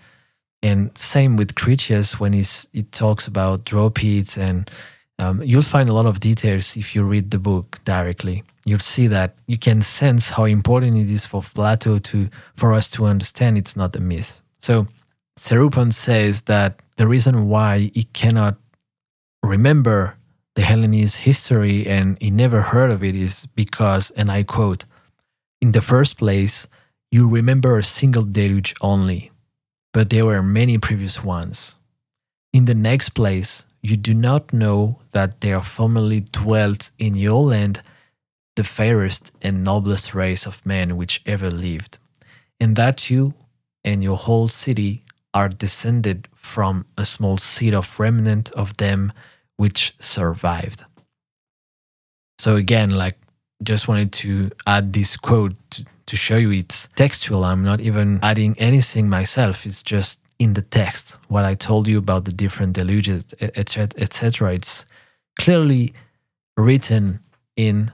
And 0.62 0.96
same 0.96 1.36
with 1.36 1.56
Critias 1.56 2.20
when 2.20 2.34
he's, 2.34 2.68
he 2.72 2.84
talks 2.84 3.26
about 3.26 3.66
Dropids, 3.66 4.38
and 4.38 4.70
um, 5.18 5.42
you'll 5.42 5.64
find 5.64 5.90
a 5.90 5.94
lot 5.94 6.06
of 6.06 6.20
details 6.20 6.78
if 6.78 6.94
you 6.94 7.02
read 7.02 7.32
the 7.32 7.40
book 7.40 7.80
directly 7.86 8.44
you'll 8.66 8.80
see 8.80 9.08
that 9.08 9.36
you 9.48 9.58
can 9.58 9.82
sense 9.82 10.32
how 10.32 10.46
important 10.46 10.98
it 10.98 11.10
is 11.10 11.26
for 11.26 11.42
Plato 11.42 12.00
to 12.00 12.30
for 12.56 12.74
us 12.74 12.90
to 12.92 13.06
understand 13.06 13.58
it's 13.58 13.76
not 13.76 13.96
a 13.96 14.00
myth. 14.00 14.42
So 14.62 14.88
Theropon 15.40 15.94
says 15.94 16.42
that 16.42 16.80
the 16.98 17.08
reason 17.08 17.48
why 17.48 17.92
he 17.94 18.04
cannot 18.14 18.58
remember 19.44 20.18
the 20.56 20.62
Hellenist 20.62 21.18
history 21.18 21.88
and 21.88 22.18
he 22.22 22.30
never 22.30 22.62
heard 22.62 22.92
of 22.92 23.04
it 23.04 23.16
is 23.16 23.48
because, 23.56 24.12
and 24.12 24.32
I 24.32 24.44
quote, 24.44 24.86
in 25.62 25.72
the 25.72 25.82
first 25.82 26.18
place, 26.18 26.68
you 27.12 27.28
remember 27.28 27.78
a 27.78 27.84
single 27.84 28.24
deluge 28.24 28.74
only, 28.82 29.32
but 29.94 30.10
there 30.10 30.26
were 30.26 30.44
many 30.44 30.78
previous 30.78 31.24
ones. 31.24 31.76
In 32.54 32.66
the 32.66 32.76
next 32.76 33.10
place, 33.10 33.66
you 33.82 33.98
do 33.98 34.14
not 34.14 34.54
know 34.54 35.00
that 35.12 35.42
there 35.42 35.62
formerly 35.62 36.20
dwelt 36.20 36.92
in 37.00 37.16
your 37.16 37.44
land 37.44 37.82
the 38.56 38.64
fairest 38.64 39.32
and 39.42 39.64
noblest 39.64 40.14
race 40.14 40.46
of 40.46 40.66
men 40.66 40.98
which 40.98 41.22
ever 41.26 41.50
lived, 41.50 41.98
and 42.60 42.76
that 42.76 43.10
you 43.10 43.34
and 43.84 44.04
your 44.04 44.18
whole 44.18 44.48
city 44.48 45.04
are 45.34 45.50
descended 45.50 46.28
from 46.34 46.86
a 46.98 47.06
small 47.06 47.38
seed 47.38 47.74
of 47.74 48.00
remnant 48.00 48.52
of 48.52 48.78
them 48.78 49.14
which 49.58 49.94
survived. 50.00 50.86
So 52.40 52.56
again, 52.56 52.92
like 52.92 53.18
just 53.64 53.88
wanted 53.88 54.12
to 54.14 54.52
add 54.66 54.94
this 54.94 55.16
quote 55.18 55.56
to, 55.72 55.86
show 56.18 56.36
you 56.36 56.52
it's 56.52 56.90
textual. 56.96 57.46
I'm 57.46 57.64
not 57.64 57.80
even 57.80 58.20
adding 58.22 58.54
anything 58.60 59.08
myself. 59.08 59.66
It's 59.66 59.82
just 59.82 60.20
in 60.40 60.56
the 60.56 60.62
text 60.62 61.18
what 61.30 61.46
I 61.46 61.54
told 61.56 61.88
you 61.88 61.98
about 61.98 62.26
the 62.26 62.34
different 62.34 62.74
deluges, 62.74 63.34
etc. 63.40 63.88
etc. 63.98 64.56
It's 64.56 64.86
clearly 65.40 65.94
written 66.58 67.22
in 67.56 67.94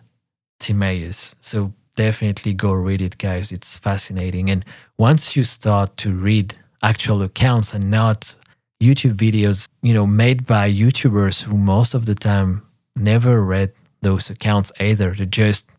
Timaeus. 0.60 1.36
So 1.42 1.74
definitely 1.98 2.54
go 2.54 2.72
read 2.72 3.02
it, 3.02 3.18
guys. 3.18 3.52
It's 3.52 3.78
fascinating. 3.78 4.50
And 4.50 4.64
once 4.98 5.36
you 5.36 5.44
start 5.44 5.98
to 5.98 6.14
read 6.14 6.56
actual 6.82 7.22
accounts 7.22 7.74
and 7.74 7.90
not 7.90 8.36
YouTube 8.82 9.16
videos, 9.16 9.68
you 9.82 9.94
know, 9.94 10.08
made 10.08 10.46
by 10.46 10.72
YouTubers 10.72 11.44
who 11.44 11.58
most 11.58 11.94
of 11.94 12.06
the 12.06 12.16
time 12.16 12.62
never 12.96 13.44
read 13.44 13.74
those 14.02 14.30
accounts 14.30 14.72
either. 14.80 15.14
They 15.14 15.26
just 15.26 15.70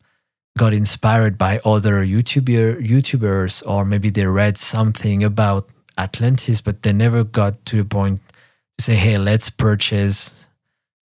got 0.59 0.75
inspired 0.75 1.39
by 1.39 1.61
other 1.65 2.05
YouTuber 2.05 2.87
YouTubers 2.87 3.63
or 3.65 3.85
maybe 3.85 4.11
they 4.11 4.27
read 4.27 4.59
something 4.59 5.23
about 5.23 5.69
Atlantis, 5.97 6.61
but 6.61 6.83
they 6.83 6.93
never 6.93 7.23
got 7.23 7.65
to 7.67 7.77
the 7.77 7.85
point 7.85 8.21
to 8.77 8.85
say, 8.85 8.97
hey, 8.97 9.17
let's 9.17 9.51
purchase 9.51 10.48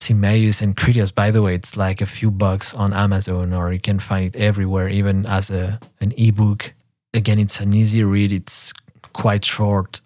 Timaeus 0.04 0.62
and 0.62 0.76
Critias. 0.76 1.12
By 1.12 1.32
the 1.32 1.42
way, 1.42 1.56
it's 1.56 1.78
like 1.78 2.02
a 2.02 2.06
few 2.06 2.30
bucks 2.30 2.74
on 2.74 2.94
Amazon, 2.94 3.54
or 3.54 3.72
you 3.72 3.80
can 3.80 4.00
find 4.00 4.26
it 4.26 4.36
everywhere, 4.36 4.90
even 4.90 5.26
as 5.26 5.50
a 5.50 5.80
an 6.02 6.14
ebook. 6.18 6.74
Again, 7.14 7.40
it's 7.40 7.60
an 7.62 7.74
easy 7.74 8.04
read. 8.04 8.32
It's 8.32 8.74
quite 9.14 9.46
short, 9.46 10.02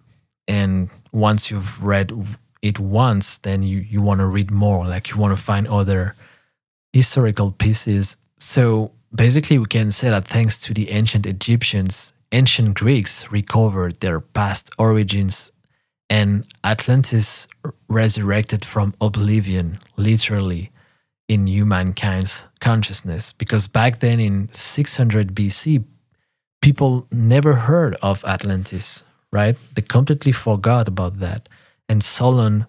and 0.47 0.89
once 1.11 1.49
you've 1.49 1.83
read 1.83 2.11
it 2.61 2.79
once, 2.79 3.39
then 3.39 3.63
you 3.63 3.79
you 3.79 4.01
want 4.01 4.19
to 4.19 4.27
read 4.27 4.51
more. 4.51 4.85
Like 4.85 5.09
you 5.09 5.17
want 5.17 5.35
to 5.35 5.43
find 5.43 5.67
other 5.67 6.15
historical 6.93 7.51
pieces. 7.51 8.17
So 8.37 8.91
basically, 9.13 9.57
we 9.57 9.65
can 9.65 9.89
say 9.91 10.09
that 10.09 10.27
thanks 10.27 10.59
to 10.65 10.73
the 10.73 10.91
ancient 10.91 11.25
Egyptians, 11.25 12.13
ancient 12.31 12.75
Greeks 12.75 13.31
recovered 13.31 13.99
their 13.99 14.19
past 14.19 14.69
origins 14.77 15.51
and 16.09 16.45
Atlantis 16.63 17.47
resurrected 17.89 18.63
from 18.63 18.93
oblivion, 19.01 19.79
literally, 19.97 20.71
in 21.27 21.47
humankind's 21.47 22.45
consciousness. 22.61 23.33
Because 23.33 23.67
back 23.67 23.99
then 23.99 24.19
in 24.19 24.49
600 24.53 25.35
BC, 25.35 25.83
people 26.61 27.07
never 27.11 27.53
heard 27.53 27.95
of 28.01 28.23
Atlantis, 28.25 29.03
right? 29.31 29.57
They 29.75 29.81
completely 29.81 30.31
forgot 30.31 30.87
about 30.87 31.19
that. 31.19 31.49
And 31.89 32.03
Solon, 32.03 32.65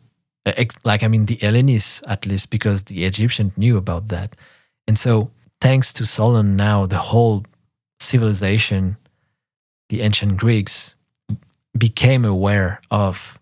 like, 0.85 1.03
I 1.03 1.09
mean, 1.09 1.27
the 1.27 1.37
Hellenists 1.37 2.03
at 2.07 2.27
least, 2.27 2.51
because 2.51 2.85
the 2.85 3.05
Egyptians 3.05 3.57
knew 3.57 3.77
about 3.77 4.09
that. 4.09 4.35
And 4.87 4.99
so, 4.99 5.31
thanks 5.61 5.93
to 5.95 6.07
Solon, 6.07 6.57
now 6.57 6.87
the 6.87 6.99
whole 6.99 7.45
civilization, 8.01 8.97
the 9.89 10.01
ancient 10.01 10.39
Greeks, 10.39 10.97
became 11.79 12.25
aware 12.25 12.81
of 12.91 13.39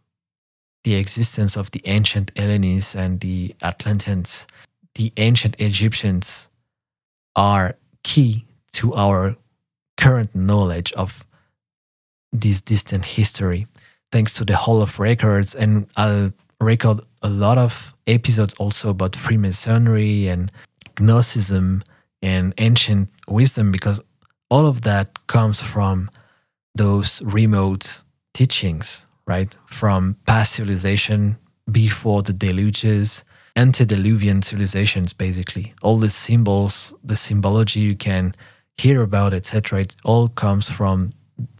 the 0.84 0.94
existence 0.94 1.56
of 1.56 1.70
the 1.72 1.82
ancient 1.84 2.30
Hellenes 2.36 2.94
and 2.94 3.20
the 3.20 3.54
Atlanteans. 3.62 4.46
The 4.94 5.12
ancient 5.16 5.56
Egyptians 5.58 6.48
are 7.34 7.76
key 8.02 8.46
to 8.74 8.94
our 8.94 9.36
current 9.96 10.34
knowledge 10.34 10.92
of 10.92 11.26
this 12.32 12.60
distant 12.60 13.04
history, 13.04 13.66
thanks 14.12 14.34
to 14.34 14.44
the 14.44 14.56
Hall 14.56 14.80
of 14.80 14.98
Records. 15.00 15.54
And 15.54 15.86
I'll 15.96 16.32
record 16.60 17.00
a 17.22 17.28
lot 17.28 17.58
of 17.58 17.94
episodes 18.06 18.54
also 18.54 18.90
about 18.90 19.16
Freemasonry 19.16 20.28
and 20.28 20.52
Gnosticism 21.00 21.82
and 22.22 22.54
ancient 22.58 23.08
wisdom 23.28 23.72
because 23.72 24.00
all 24.50 24.66
of 24.66 24.82
that 24.82 25.26
comes 25.26 25.60
from 25.60 26.10
those 26.74 27.20
remote 27.22 28.02
teachings, 28.36 29.06
right? 29.26 29.56
From 29.64 30.16
past 30.26 30.52
civilization 30.52 31.38
before 31.70 32.22
the 32.22 32.34
deluges, 32.34 33.24
antediluvian 33.56 34.42
civilizations, 34.42 35.14
basically. 35.14 35.72
All 35.80 35.98
the 35.98 36.10
symbols, 36.10 36.94
the 37.02 37.16
symbology 37.16 37.80
you 37.80 37.96
can 37.96 38.34
hear 38.76 39.00
about, 39.02 39.32
etc., 39.32 39.80
it 39.80 39.96
all 40.04 40.28
comes 40.28 40.68
from 40.68 41.12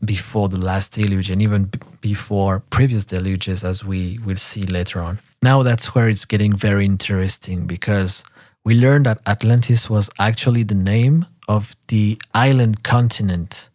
before 0.05 0.51
the 0.51 0.61
last 0.61 0.93
deluge 0.93 1.31
and 1.31 1.41
even 1.41 1.65
b- 1.65 1.79
before 2.03 2.61
previous 2.69 3.07
deluges, 3.07 3.65
as 3.65 3.83
we 3.83 4.19
will 4.27 4.37
see 4.37 4.63
later 4.63 5.01
on. 5.01 5.19
Now 5.43 5.63
that's 5.63 5.95
where 5.95 6.09
it's 6.11 6.27
getting 6.27 6.55
very 6.55 6.85
interesting 6.85 7.67
because 7.67 8.23
we 8.65 8.75
learned 8.75 9.07
that 9.07 9.21
Atlantis 9.27 9.89
was 9.89 10.11
actually 10.19 10.63
the 10.63 10.75
name 10.75 11.25
of 11.49 11.75
the 11.89 12.19
island 12.35 12.83
continent 12.83 13.71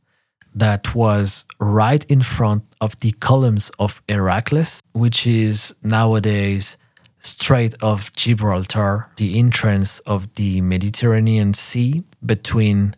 that 0.53 0.93
was 0.95 1.45
right 1.59 2.03
in 2.05 2.21
front 2.21 2.63
of 2.81 2.99
the 2.99 3.11
columns 3.13 3.71
of 3.79 4.01
Heracles, 4.09 4.81
which 4.93 5.25
is 5.25 5.73
nowadays 5.83 6.77
Strait 7.19 7.75
of 7.81 8.11
Gibraltar, 8.13 9.07
the 9.17 9.37
entrance 9.37 9.99
of 9.99 10.33
the 10.35 10.59
Mediterranean 10.61 11.53
Sea 11.53 12.03
between 12.25 12.95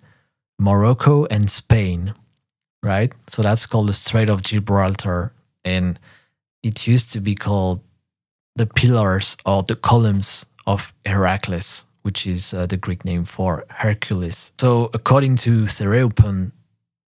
Morocco 0.59 1.25
and 1.25 1.49
Spain. 1.49 2.13
right? 2.81 3.13
So 3.27 3.41
that's 3.41 3.65
called 3.65 3.89
the 3.89 3.93
Strait 3.93 4.29
of 4.29 4.41
Gibraltar. 4.43 5.33
And 5.65 5.99
it 6.63 6.87
used 6.87 7.11
to 7.13 7.19
be 7.19 7.35
called 7.35 7.81
the 8.55 8.65
pillars 8.65 9.37
or 9.45 9.63
the 9.63 9.75
columns 9.75 10.45
of 10.65 10.93
Heracles, 11.05 11.85
which 12.03 12.25
is 12.27 12.53
uh, 12.53 12.65
the 12.65 12.77
Greek 12.77 13.03
name 13.05 13.25
for 13.25 13.65
Hercules. 13.69 14.51
So, 14.59 14.89
according 14.93 15.37
to 15.37 15.63
Theropon, 15.63 16.51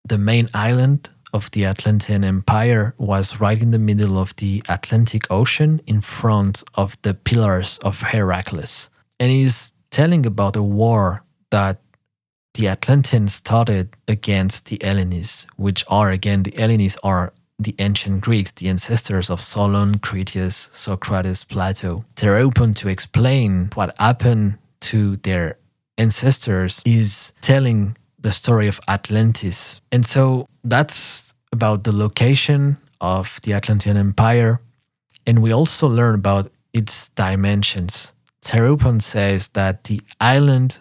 the 0.05 0.19
main 0.19 0.49
island 0.55 1.11
of 1.33 1.51
the 1.51 1.67
Atlantean 1.67 2.25
Empire 2.25 2.95
was 2.99 3.41
right 3.41 3.61
in 3.61 3.71
the 3.73 3.79
middle 3.79 4.19
of 4.19 4.37
the 4.37 4.63
Atlantic 4.69 5.31
Ocean 5.31 5.81
in 5.87 6.01
front 6.01 6.63
of 6.75 6.97
the 7.03 7.15
pillars 7.15 7.79
of 7.79 8.01
Heracles. 8.01 8.91
And 9.19 9.33
he's 9.33 9.73
telling 9.91 10.27
about 10.27 10.57
a 10.57 10.63
war 10.63 11.25
that 11.51 11.81
the 12.55 12.69
Atlanteans 12.69 13.35
started 13.35 13.97
against 14.07 14.67
the 14.67 14.79
Hellenes, 14.81 15.47
which 15.57 15.85
are 15.89 16.11
again, 16.11 16.45
the 16.45 16.55
Hellenes 16.57 16.97
are 17.03 17.33
the 17.59 17.75
ancient 17.79 18.21
Greeks, 18.21 18.53
the 18.53 18.69
ancestors 18.69 19.31
of 19.31 19.41
Solon, 19.41 19.99
Critias, 19.99 20.71
Socrates, 20.73 21.45
Plato. 21.45 22.05
Theropon 22.17 22.75
to 22.77 22.89
explain 22.89 23.71
what 23.75 23.95
happened 23.99 24.59
to 24.83 25.17
their 25.17 25.59
ancestors 25.99 26.83
is 26.85 27.33
telling 27.41 27.97
the 28.25 28.33
story 28.33 28.67
of 28.67 28.81
Atlantis. 28.89 29.83
And 29.93 30.05
so 30.05 30.49
that's 30.65 31.35
about 31.53 31.85
the 31.85 31.93
location 31.93 32.79
of 33.01 33.39
the 33.43 33.53
Atlantean 33.53 33.99
Empire. 33.99 34.61
And 35.27 35.43
we 35.43 35.53
also 35.53 35.87
learn 35.87 36.15
about 36.15 36.51
its 36.73 37.11
dimensions. 37.11 38.15
Theropon 38.43 39.03
says 39.03 39.49
that 39.49 39.85
the 39.85 40.01
island, 40.21 40.81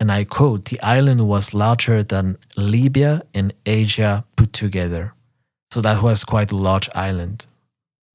and 0.00 0.10
I 0.10 0.24
quote, 0.24 0.64
the 0.64 0.80
island 0.82 1.28
was 1.28 1.54
larger 1.54 2.02
than 2.02 2.38
Libya 2.56 3.22
and 3.32 3.54
Asia 3.64 4.24
put 4.36 4.52
together. 4.52 5.14
So 5.70 5.80
that 5.80 6.02
was 6.02 6.24
quite 6.24 6.50
a 6.50 6.56
large 6.56 6.90
island, 6.92 7.46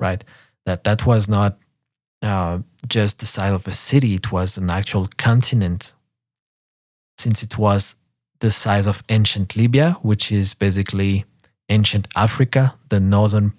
right? 0.01 0.23
That 0.65 0.83
that 0.83 1.05
was 1.05 1.29
not 1.29 1.57
uh, 2.21 2.59
just 2.87 3.19
the 3.19 3.25
size 3.25 3.53
of 3.53 3.67
a 3.67 3.71
city; 3.71 4.15
it 4.15 4.31
was 4.31 4.57
an 4.57 4.69
actual 4.69 5.09
continent, 5.17 5.93
since 7.17 7.43
it 7.43 7.57
was 7.57 7.95
the 8.39 8.51
size 8.51 8.87
of 8.87 9.03
ancient 9.09 9.55
Libya, 9.55 9.97
which 10.01 10.31
is 10.31 10.53
basically 10.53 11.25
ancient 11.69 12.07
Africa. 12.15 12.75
The 12.89 12.99
northern 12.99 13.53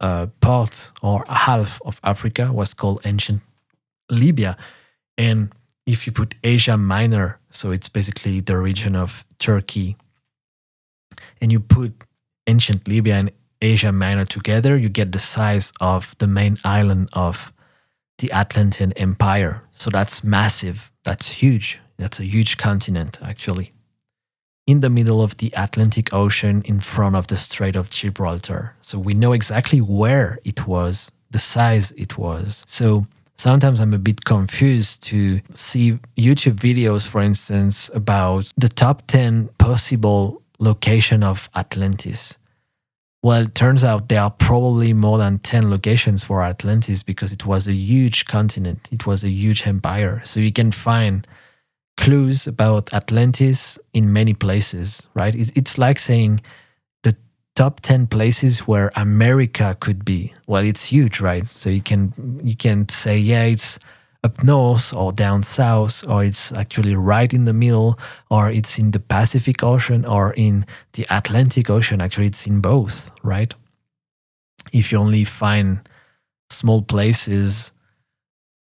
uh, 0.00 0.26
part 0.40 0.92
or 1.02 1.24
half 1.28 1.80
of 1.84 2.00
Africa 2.02 2.52
was 2.52 2.74
called 2.74 3.00
ancient 3.04 3.42
Libya, 4.10 4.56
and 5.16 5.52
if 5.86 6.06
you 6.06 6.12
put 6.12 6.34
Asia 6.42 6.76
Minor, 6.76 7.38
so 7.50 7.70
it's 7.70 7.88
basically 7.88 8.40
the 8.40 8.56
region 8.56 8.96
of 8.96 9.24
Turkey, 9.38 9.96
and 11.40 11.52
you 11.52 11.60
put 11.60 11.92
ancient 12.46 12.88
Libya 12.88 13.14
and 13.14 13.30
Asia 13.60 13.92
Minor 13.92 14.24
together, 14.24 14.76
you 14.76 14.88
get 14.88 15.12
the 15.12 15.18
size 15.18 15.72
of 15.80 16.14
the 16.18 16.26
main 16.26 16.58
island 16.64 17.08
of 17.12 17.52
the 18.18 18.32
Atlantean 18.32 18.92
Empire. 18.92 19.62
So 19.74 19.90
that's 19.90 20.24
massive. 20.24 20.90
That's 21.04 21.30
huge. 21.32 21.80
That's 21.96 22.20
a 22.20 22.24
huge 22.24 22.56
continent, 22.58 23.18
actually. 23.22 23.72
In 24.66 24.80
the 24.80 24.88
middle 24.88 25.20
of 25.20 25.36
the 25.36 25.52
Atlantic 25.56 26.14
Ocean, 26.14 26.62
in 26.64 26.80
front 26.80 27.16
of 27.16 27.26
the 27.26 27.36
Strait 27.36 27.76
of 27.76 27.90
Gibraltar. 27.90 28.74
So 28.80 28.98
we 28.98 29.12
know 29.12 29.32
exactly 29.32 29.80
where 29.80 30.38
it 30.44 30.66
was, 30.66 31.12
the 31.30 31.38
size 31.38 31.92
it 31.92 32.16
was. 32.16 32.62
So 32.66 33.06
sometimes 33.36 33.80
I'm 33.80 33.92
a 33.92 33.98
bit 33.98 34.24
confused 34.24 35.02
to 35.04 35.42
see 35.52 35.98
YouTube 36.16 36.56
videos, 36.56 37.06
for 37.06 37.20
instance, 37.20 37.90
about 37.94 38.50
the 38.56 38.70
top 38.70 39.06
10 39.06 39.50
possible 39.58 40.40
location 40.58 41.22
of 41.22 41.50
Atlantis. 41.54 42.38
Well, 43.22 43.42
it 43.42 43.54
turns 43.54 43.84
out 43.84 44.08
there 44.08 44.20
are 44.20 44.30
probably 44.30 44.92
more 44.92 45.18
than 45.18 45.38
10 45.38 45.70
locations 45.70 46.22
for 46.22 46.42
Atlantis 46.42 47.02
because 47.02 47.32
it 47.32 47.46
was 47.46 47.66
a 47.66 47.72
huge 47.72 48.26
continent, 48.26 48.88
it 48.92 49.06
was 49.06 49.24
a 49.24 49.30
huge 49.30 49.66
empire. 49.66 50.20
So 50.24 50.40
you 50.40 50.52
can 50.52 50.72
find 50.72 51.26
clues 51.96 52.46
about 52.46 52.92
Atlantis 52.92 53.78
in 53.92 54.12
many 54.12 54.34
places, 54.34 55.06
right? 55.14 55.34
It's 55.34 55.78
like 55.78 55.98
saying 55.98 56.40
the 57.02 57.16
top 57.54 57.80
10 57.80 58.08
places 58.08 58.60
where 58.60 58.90
America 58.96 59.76
could 59.80 60.04
be. 60.04 60.34
Well, 60.46 60.64
it's 60.64 60.86
huge, 60.86 61.20
right? 61.20 61.46
So 61.46 61.70
you 61.70 61.80
can 61.80 62.40
you 62.42 62.56
can 62.56 62.88
say 62.88 63.16
yeah, 63.18 63.44
it's 63.44 63.78
up 64.24 64.42
north 64.42 64.92
or 64.94 65.12
down 65.12 65.42
south, 65.42 66.02
or 66.08 66.24
it's 66.24 66.50
actually 66.52 66.96
right 66.96 67.32
in 67.32 67.44
the 67.44 67.52
middle, 67.52 67.98
or 68.30 68.50
it's 68.50 68.78
in 68.78 68.90
the 68.90 68.98
Pacific 68.98 69.62
Ocean 69.62 70.04
or 70.06 70.32
in 70.32 70.64
the 70.94 71.06
Atlantic 71.10 71.68
Ocean. 71.68 72.00
Actually, 72.00 72.28
it's 72.28 72.46
in 72.46 72.60
both, 72.60 73.10
right? 73.22 73.54
If 74.72 74.90
you 74.90 74.98
only 74.98 75.24
find 75.24 75.86
small 76.50 76.82
places 76.82 77.72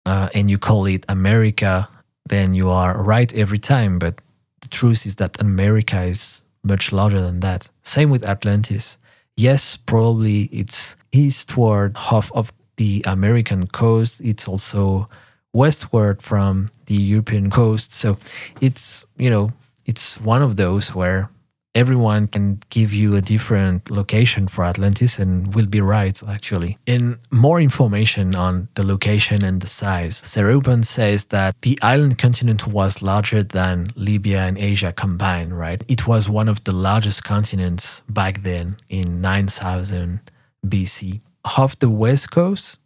uh, 0.06 0.30
and 0.34 0.50
you 0.50 0.58
call 0.58 0.86
it 0.86 1.04
America, 1.08 1.88
then 2.28 2.54
you 2.54 2.70
are 2.70 3.02
right 3.02 3.33
every 3.35 3.59
time. 3.59 3.98
But 3.98 4.20
the 4.61 4.68
truth 4.68 5.06
is 5.06 5.16
that 5.16 5.40
America 5.40 6.02
is 6.02 6.42
much 6.62 6.92
larger 6.92 7.20
than 7.20 7.40
that. 7.40 7.70
Same 7.83 8.11
with 8.11 8.24
Atlantis. 8.24 8.98
Yes, 9.37 9.76
probably 9.76 10.42
it's 10.52 10.96
eastward 11.12 11.96
half 11.96 12.30
of 12.33 12.52
the 12.76 13.02
American 13.06 13.66
coast. 13.66 14.20
It's 14.20 14.46
also 14.46 15.09
westward 15.52 16.22
from 16.22 16.70
the 16.87 16.94
European 16.94 17.50
coast. 17.50 17.92
So 17.92 18.18
it's, 18.61 19.04
you 19.16 19.30
know, 19.30 19.52
it's 19.87 20.20
one 20.20 20.42
of 20.42 20.56
those 20.56 20.94
where 20.94 21.30
everyone 21.74 22.26
can 22.28 22.61
give 22.70 22.92
you 22.92 23.16
a 23.16 23.20
different 23.20 23.90
location 23.90 24.48
for 24.48 24.64
Atlantis 24.64 25.18
and 25.18 25.54
will 25.54 25.66
be 25.66 25.80
right, 25.80 26.20
actually. 26.28 26.78
In 26.87 27.18
more 27.30 27.61
information 27.61 28.35
on 28.35 28.68
the 28.74 28.87
location 28.87 29.44
and 29.44 29.61
the 29.61 29.66
size, 29.66 30.22
Theropon 30.22 30.85
says 30.85 31.26
that 31.26 31.54
the 31.62 31.78
island 31.83 32.18
continent 32.18 32.66
was 32.66 33.02
larger 33.02 33.42
than 33.42 33.92
Libya 33.94 34.40
and 34.40 34.59
Asia 34.59 34.92
combined, 34.92 35.59
right? 35.59 35.83
It 35.88 36.06
was 36.06 36.28
one 36.28 36.48
of 36.48 36.64
the 36.64 36.74
largest 36.74 37.24
continents 37.24 38.02
back 38.09 38.42
then 38.42 38.76
in 38.88 39.20
9000 39.20 40.20
BC. 40.66 41.20
Off 41.56 41.78
the 41.78 41.88
west 41.88 42.30
coast, 42.30 42.78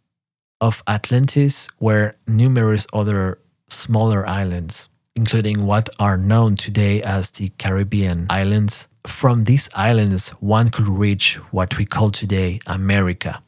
of 0.61 0.83
Atlantis 0.87 1.69
were 1.79 2.15
numerous 2.27 2.87
other 2.93 3.39
smaller 3.69 4.27
islands, 4.27 4.89
including 5.15 5.65
what 5.65 5.89
are 5.99 6.17
known 6.17 6.55
today 6.55 7.01
as 7.01 7.31
the 7.31 7.49
Caribbean 7.57 8.27
islands. 8.29 8.87
From 9.07 9.45
these 9.45 9.69
islands, 9.73 10.29
one 10.41 10.69
could 10.69 10.87
reach 10.87 11.35
what 11.51 11.77
we 11.77 11.85
call 11.85 12.11
today 12.11 12.59
America. 12.67 13.41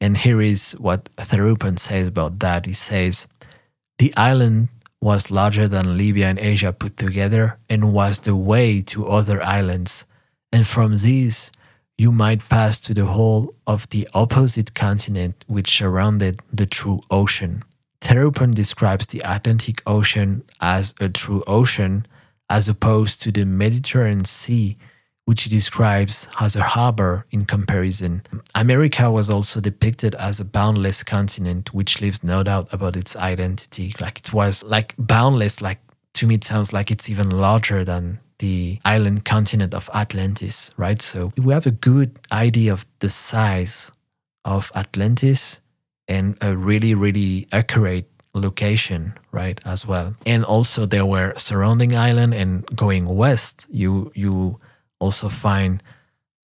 And 0.00 0.16
here 0.16 0.40
is 0.40 0.72
what 0.72 1.04
Theropon 1.16 1.78
says 1.78 2.06
about 2.06 2.38
that. 2.40 2.66
He 2.66 2.72
says, 2.72 3.26
The 3.98 4.14
island 4.16 4.68
was 5.00 5.30
larger 5.30 5.66
than 5.66 5.98
Libya 5.98 6.26
and 6.26 6.38
Asia 6.38 6.72
put 6.72 6.96
together 6.96 7.58
and 7.68 7.92
was 7.92 8.20
the 8.20 8.36
way 8.36 8.80
to 8.82 9.06
other 9.06 9.44
islands. 9.44 10.06
And 10.52 10.66
from 10.66 10.96
these, 10.98 11.50
you 11.98 12.12
might 12.12 12.48
pass 12.48 12.80
to 12.80 12.94
the 12.94 13.06
whole 13.06 13.54
of 13.66 13.88
the 13.90 14.08
opposite 14.14 14.74
continent 14.74 15.44
which 15.48 15.70
surrounded 15.70 16.40
the 16.52 16.66
true 16.66 17.00
ocean. 17.10 17.64
Theropon 18.02 18.52
describes 18.52 19.06
the 19.06 19.22
Atlantic 19.24 19.80
Ocean 19.86 20.42
as 20.60 20.94
a 21.00 21.08
true 21.08 21.42
ocean 21.46 22.04
as 22.50 22.68
opposed 22.68 23.22
to 23.22 23.32
the 23.32 23.44
Mediterranean 23.44 24.24
Sea, 24.24 24.76
which 25.24 25.44
he 25.44 25.50
describes 25.50 26.26
as 26.40 26.56
a 26.56 26.62
harbor 26.62 27.24
in 27.30 27.46
comparison. 27.46 28.22
America 28.56 29.10
was 29.10 29.30
also 29.30 29.60
depicted 29.60 30.16
as 30.16 30.40
a 30.40 30.44
boundless 30.44 31.04
continent, 31.04 31.72
which 31.72 32.00
leaves 32.00 32.24
no 32.24 32.42
doubt 32.42 32.68
about 32.72 32.96
its 32.96 33.14
identity. 33.16 33.94
Like 34.00 34.18
it 34.18 34.34
was 34.34 34.64
like 34.64 34.94
boundless, 34.98 35.62
like 35.62 35.78
to 36.14 36.26
me, 36.26 36.34
it 36.34 36.44
sounds 36.44 36.72
like 36.72 36.90
it's 36.90 37.08
even 37.08 37.30
larger 37.30 37.84
than 37.84 38.18
the 38.40 38.80
island 38.84 39.24
continent 39.24 39.72
of 39.72 39.88
Atlantis, 39.94 40.72
right? 40.76 41.00
So 41.00 41.32
we 41.38 41.54
have 41.54 41.66
a 41.66 41.70
good 41.70 42.18
idea 42.32 42.72
of 42.72 42.84
the 42.98 43.08
size 43.08 43.92
of 44.44 44.72
Atlantis 44.74 45.60
and 46.08 46.36
a 46.40 46.56
really, 46.56 46.94
really 46.94 47.46
accurate 47.52 48.08
location, 48.34 49.14
right, 49.30 49.60
as 49.64 49.86
well. 49.86 50.14
And 50.26 50.44
also 50.44 50.86
there 50.86 51.06
were 51.06 51.34
surrounding 51.36 51.94
island 51.94 52.34
and 52.34 52.64
going 52.76 53.06
west, 53.06 53.66
you 53.70 54.12
you 54.14 54.58
also 54.98 55.28
find 55.28 55.82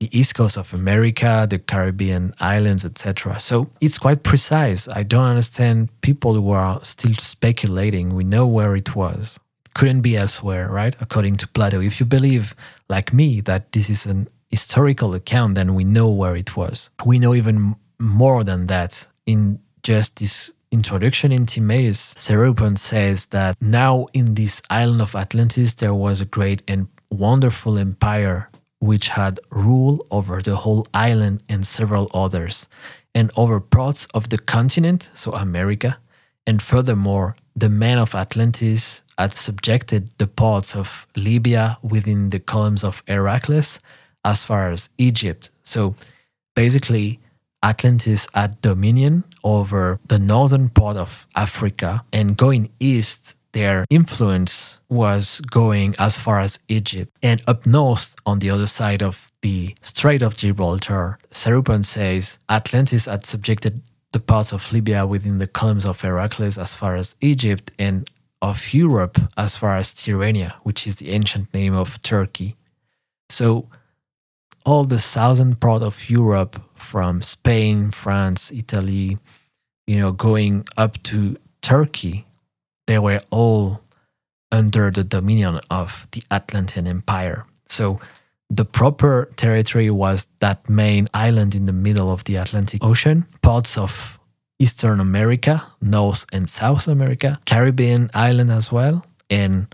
the 0.00 0.16
east 0.16 0.34
coast 0.34 0.56
of 0.56 0.72
America, 0.72 1.46
the 1.50 1.58
Caribbean 1.58 2.32
islands, 2.40 2.84
etc. 2.84 3.40
So 3.40 3.68
it's 3.80 3.98
quite 3.98 4.22
precise. 4.22 4.88
I 4.88 5.02
don't 5.02 5.24
understand 5.24 5.88
people 6.02 6.34
who 6.34 6.50
are 6.52 6.84
still 6.84 7.14
speculating. 7.14 8.14
We 8.14 8.22
know 8.22 8.46
where 8.46 8.76
it 8.76 8.94
was 8.94 9.40
couldn't 9.78 10.00
be 10.00 10.16
elsewhere, 10.16 10.68
right? 10.68 10.96
According 11.00 11.36
to 11.36 11.46
Plato. 11.46 11.80
If 11.80 12.00
you 12.00 12.06
believe, 12.06 12.54
like 12.88 13.12
me, 13.12 13.40
that 13.42 13.70
this 13.70 13.88
is 13.88 14.06
an 14.06 14.28
historical 14.50 15.14
account, 15.14 15.54
then 15.54 15.76
we 15.76 15.84
know 15.84 16.08
where 16.10 16.36
it 16.36 16.56
was. 16.56 16.90
We 17.04 17.20
know 17.20 17.32
even 17.32 17.76
more 17.98 18.42
than 18.42 18.66
that. 18.66 19.06
In 19.28 19.58
just 19.82 20.16
this 20.20 20.52
introduction 20.72 21.32
in 21.32 21.44
Timaeus, 21.44 22.14
Theropon 22.14 22.78
says 22.78 23.26
that 23.26 23.60
now 23.60 24.06
in 24.14 24.32
this 24.32 24.62
island 24.70 25.02
of 25.02 25.14
Atlantis 25.14 25.74
there 25.74 25.92
was 25.92 26.22
a 26.22 26.24
great 26.24 26.62
and 26.66 26.88
wonderful 27.10 27.78
empire 27.78 28.48
which 28.78 29.08
had 29.08 29.38
rule 29.50 30.06
over 30.10 30.40
the 30.40 30.56
whole 30.56 30.86
island 30.94 31.42
and 31.46 31.66
several 31.66 32.10
others, 32.14 32.70
and 33.14 33.30
over 33.36 33.60
parts 33.60 34.08
of 34.14 34.30
the 34.30 34.38
continent, 34.38 35.10
so 35.12 35.32
America. 35.32 35.98
And 36.46 36.62
furthermore, 36.62 37.36
the 37.54 37.68
men 37.68 37.98
of 37.98 38.14
Atlantis 38.14 39.02
had 39.18 39.34
subjected 39.34 40.08
the 40.16 40.26
parts 40.26 40.74
of 40.74 41.06
Libya 41.16 41.76
within 41.82 42.30
the 42.30 42.40
columns 42.40 42.82
of 42.82 43.02
Heracles 43.06 43.78
as 44.24 44.42
far 44.46 44.70
as 44.70 44.88
Egypt. 44.96 45.50
So 45.64 45.96
basically, 46.56 47.20
Atlantis 47.62 48.28
had 48.34 48.60
dominion 48.60 49.24
over 49.42 49.98
the 50.06 50.18
northern 50.18 50.68
part 50.68 50.96
of 50.96 51.26
Africa, 51.34 52.04
and 52.12 52.36
going 52.36 52.70
east, 52.80 53.34
their 53.52 53.84
influence 53.90 54.80
was 54.88 55.40
going 55.40 55.94
as 55.98 56.18
far 56.18 56.40
as 56.40 56.60
Egypt. 56.68 57.16
And 57.22 57.42
up 57.46 57.66
north, 57.66 58.14
on 58.26 58.38
the 58.38 58.50
other 58.50 58.66
side 58.66 59.02
of 59.02 59.32
the 59.42 59.74
Strait 59.82 60.22
of 60.22 60.36
Gibraltar, 60.36 61.18
Theropon 61.30 61.84
says 61.84 62.38
Atlantis 62.48 63.06
had 63.06 63.26
subjected 63.26 63.82
the 64.12 64.20
parts 64.20 64.52
of 64.52 64.72
Libya 64.72 65.06
within 65.06 65.38
the 65.38 65.46
columns 65.46 65.86
of 65.86 66.00
Heracles 66.00 66.58
as 66.58 66.74
far 66.74 66.96
as 66.96 67.16
Egypt 67.20 67.72
and 67.78 68.08
of 68.40 68.72
Europe 68.72 69.18
as 69.36 69.56
far 69.56 69.76
as 69.76 69.94
Tyrrhenia, 69.94 70.54
which 70.62 70.86
is 70.86 70.96
the 70.96 71.10
ancient 71.10 71.52
name 71.52 71.74
of 71.74 72.00
Turkey. 72.02 72.56
So 73.28 73.68
all 74.64 74.84
the 74.84 74.98
southern 74.98 75.56
part 75.56 75.82
of 75.82 76.08
Europe, 76.08 76.60
from 76.78 77.22
Spain, 77.22 77.90
France, 77.90 78.50
Italy, 78.52 79.18
you 79.86 79.96
know, 79.96 80.12
going 80.12 80.66
up 80.76 81.02
to 81.04 81.36
Turkey, 81.62 82.26
they 82.86 82.98
were 82.98 83.20
all 83.30 83.80
under 84.50 84.90
the 84.90 85.04
dominion 85.04 85.60
of 85.70 86.06
the 86.12 86.22
Atlantean 86.30 86.86
Empire. 86.86 87.44
So 87.68 88.00
the 88.50 88.64
proper 88.64 89.30
territory 89.36 89.90
was 89.90 90.26
that 90.40 90.68
main 90.68 91.08
island 91.12 91.54
in 91.54 91.66
the 91.66 91.72
middle 91.72 92.10
of 92.10 92.24
the 92.24 92.36
Atlantic 92.36 92.82
Ocean, 92.82 93.26
parts 93.42 93.76
of 93.76 94.18
Eastern 94.58 95.00
America, 95.00 95.64
North 95.80 96.24
and 96.32 96.48
South 96.48 96.88
America, 96.88 97.38
Caribbean 97.44 98.10
island 98.14 98.50
as 98.50 98.72
well, 98.72 99.04
and 99.30 99.72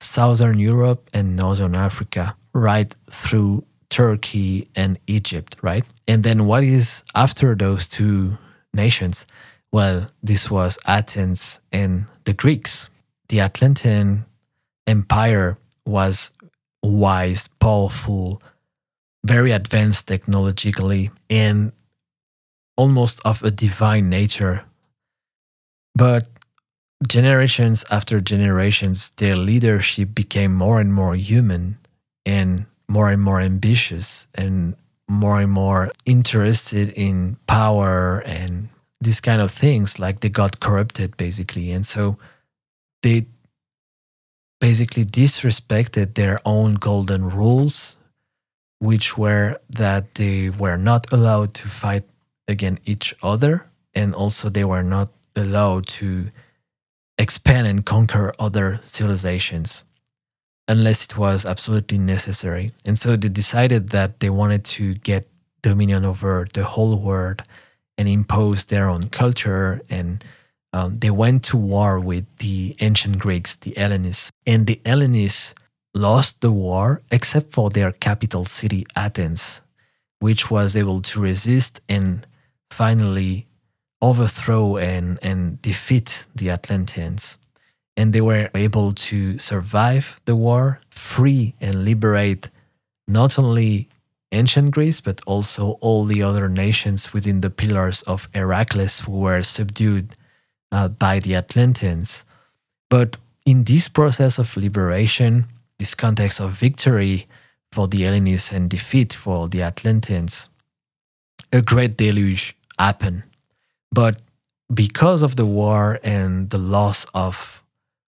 Southern 0.00 0.58
Europe 0.58 1.08
and 1.14 1.36
Northern 1.36 1.74
Africa, 1.74 2.34
right 2.52 2.94
through 3.10 3.64
Turkey 3.90 4.68
and 4.74 4.98
Egypt, 5.06 5.56
right? 5.62 5.84
And 6.06 6.22
then 6.22 6.46
what 6.46 6.64
is 6.64 7.04
after 7.14 7.54
those 7.54 7.88
two 7.88 8.36
nations? 8.72 9.26
Well, 9.72 10.06
this 10.22 10.50
was 10.50 10.78
Athens 10.86 11.60
and 11.72 12.06
the 12.24 12.32
Greeks. 12.32 12.90
The 13.28 13.40
Atlantean 13.40 14.24
Empire 14.86 15.58
was 15.84 16.30
wise, 16.82 17.48
powerful, 17.60 18.42
very 19.24 19.52
advanced 19.52 20.06
technologically, 20.08 21.10
and 21.28 21.72
almost 22.76 23.20
of 23.24 23.42
a 23.42 23.50
divine 23.50 24.08
nature. 24.08 24.64
But 25.94 26.28
generations 27.06 27.84
after 27.90 28.20
generations, 28.20 29.10
their 29.16 29.36
leadership 29.36 30.14
became 30.14 30.54
more 30.54 30.80
and 30.80 30.94
more 30.94 31.14
human 31.14 31.78
and 32.24 32.66
more 32.88 33.10
and 33.10 33.22
more 33.22 33.40
ambitious 33.40 34.26
and 34.34 34.74
more 35.08 35.40
and 35.40 35.50
more 35.50 35.90
interested 36.04 36.90
in 36.90 37.36
power 37.46 38.20
and 38.20 38.68
these 39.00 39.20
kind 39.20 39.40
of 39.40 39.50
things 39.50 39.98
like 39.98 40.20
they 40.20 40.28
got 40.28 40.60
corrupted 40.60 41.16
basically. 41.16 41.70
And 41.70 41.86
so 41.86 42.18
they 43.02 43.26
basically 44.60 45.04
disrespected 45.04 46.14
their 46.14 46.40
own 46.44 46.74
golden 46.74 47.28
rules 47.30 47.96
which 48.80 49.18
were 49.18 49.60
that 49.68 50.14
they 50.14 50.48
were 50.50 50.76
not 50.76 51.12
allowed 51.12 51.52
to 51.52 51.68
fight 51.68 52.04
against 52.46 52.82
each 52.86 53.14
other 53.22 53.66
and 53.94 54.14
also 54.14 54.48
they 54.48 54.64
were 54.64 54.82
not 54.82 55.10
allowed 55.34 55.86
to 55.86 56.30
expand 57.18 57.66
and 57.66 57.84
conquer 57.84 58.32
other 58.38 58.80
civilizations 58.84 59.84
unless 60.68 61.06
it 61.06 61.16
was 61.16 61.46
absolutely 61.46 61.98
necessary. 61.98 62.72
And 62.84 62.98
so 62.98 63.16
they 63.16 63.28
decided 63.28 63.88
that 63.88 64.20
they 64.20 64.30
wanted 64.30 64.64
to 64.76 64.94
get 64.96 65.26
dominion 65.62 66.04
over 66.04 66.46
the 66.52 66.64
whole 66.64 66.96
world 66.96 67.42
and 67.96 68.06
impose 68.06 68.66
their 68.66 68.88
own 68.88 69.08
culture. 69.08 69.80
And 69.88 70.22
um, 70.74 70.98
they 70.98 71.10
went 71.10 71.42
to 71.44 71.56
war 71.56 71.98
with 71.98 72.26
the 72.38 72.76
ancient 72.80 73.18
Greeks, 73.18 73.56
the 73.56 73.72
Hellenists. 73.76 74.30
And 74.46 74.66
the 74.66 74.80
Hellenists 74.84 75.54
lost 75.94 76.42
the 76.42 76.52
war 76.52 77.02
except 77.10 77.52
for 77.52 77.70
their 77.70 77.90
capital 77.90 78.44
city, 78.44 78.86
Athens, 78.94 79.62
which 80.20 80.50
was 80.50 80.76
able 80.76 81.00
to 81.00 81.20
resist 81.20 81.80
and 81.88 82.26
finally 82.70 83.46
overthrow 84.00 84.76
and, 84.76 85.18
and 85.22 85.60
defeat 85.62 86.26
the 86.36 86.50
Atlanteans 86.50 87.38
and 87.98 88.12
they 88.12 88.20
were 88.20 88.48
able 88.54 88.92
to 88.94 89.38
survive 89.40 90.20
the 90.24 90.36
war, 90.36 90.78
free 90.88 91.52
and 91.60 91.84
liberate 91.84 92.48
not 93.08 93.36
only 93.40 93.88
ancient 94.30 94.70
Greece, 94.70 95.00
but 95.00 95.20
also 95.26 95.72
all 95.80 96.04
the 96.04 96.22
other 96.22 96.48
nations 96.48 97.12
within 97.12 97.40
the 97.40 97.50
pillars 97.50 98.02
of 98.02 98.28
Heracles 98.32 99.00
who 99.00 99.12
were 99.12 99.42
subdued 99.42 100.14
uh, 100.70 100.86
by 100.86 101.18
the 101.18 101.34
Atlanteans. 101.34 102.24
But 102.88 103.16
in 103.44 103.64
this 103.64 103.88
process 103.88 104.38
of 104.38 104.56
liberation, 104.56 105.46
this 105.80 105.96
context 105.96 106.40
of 106.40 106.52
victory 106.52 107.26
for 107.72 107.88
the 107.88 108.02
Hellenists 108.04 108.52
and 108.52 108.70
defeat 108.70 109.12
for 109.12 109.48
the 109.48 109.62
Atlanteans, 109.62 110.48
a 111.52 111.62
great 111.62 111.96
deluge 111.96 112.54
happened. 112.78 113.24
But 113.90 114.22
because 114.72 115.24
of 115.24 115.34
the 115.34 115.46
war 115.46 115.98
and 116.04 116.50
the 116.50 116.58
loss 116.58 117.04
of 117.12 117.64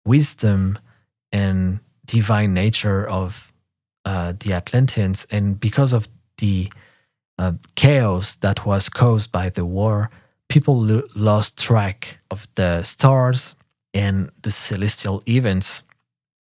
wisdom 0.07 0.79
and 1.31 1.79
divine 2.05 2.53
nature 2.53 3.07
of 3.07 3.51
uh, 4.05 4.33
the 4.39 4.53
Atlanteans, 4.53 5.27
and 5.29 5.59
because 5.59 5.93
of 5.93 6.07
the 6.37 6.71
uh, 7.37 7.51
chaos 7.75 8.35
that 8.35 8.65
was 8.65 8.89
caused 8.89 9.31
by 9.31 9.49
the 9.49 9.65
war, 9.65 10.09
people 10.47 10.81
lo- 10.81 11.03
lost 11.15 11.57
track 11.57 12.17
of 12.31 12.47
the 12.55 12.83
stars 12.83 13.55
and 13.93 14.31
the 14.41 14.51
celestial 14.51 15.21
events, 15.27 15.83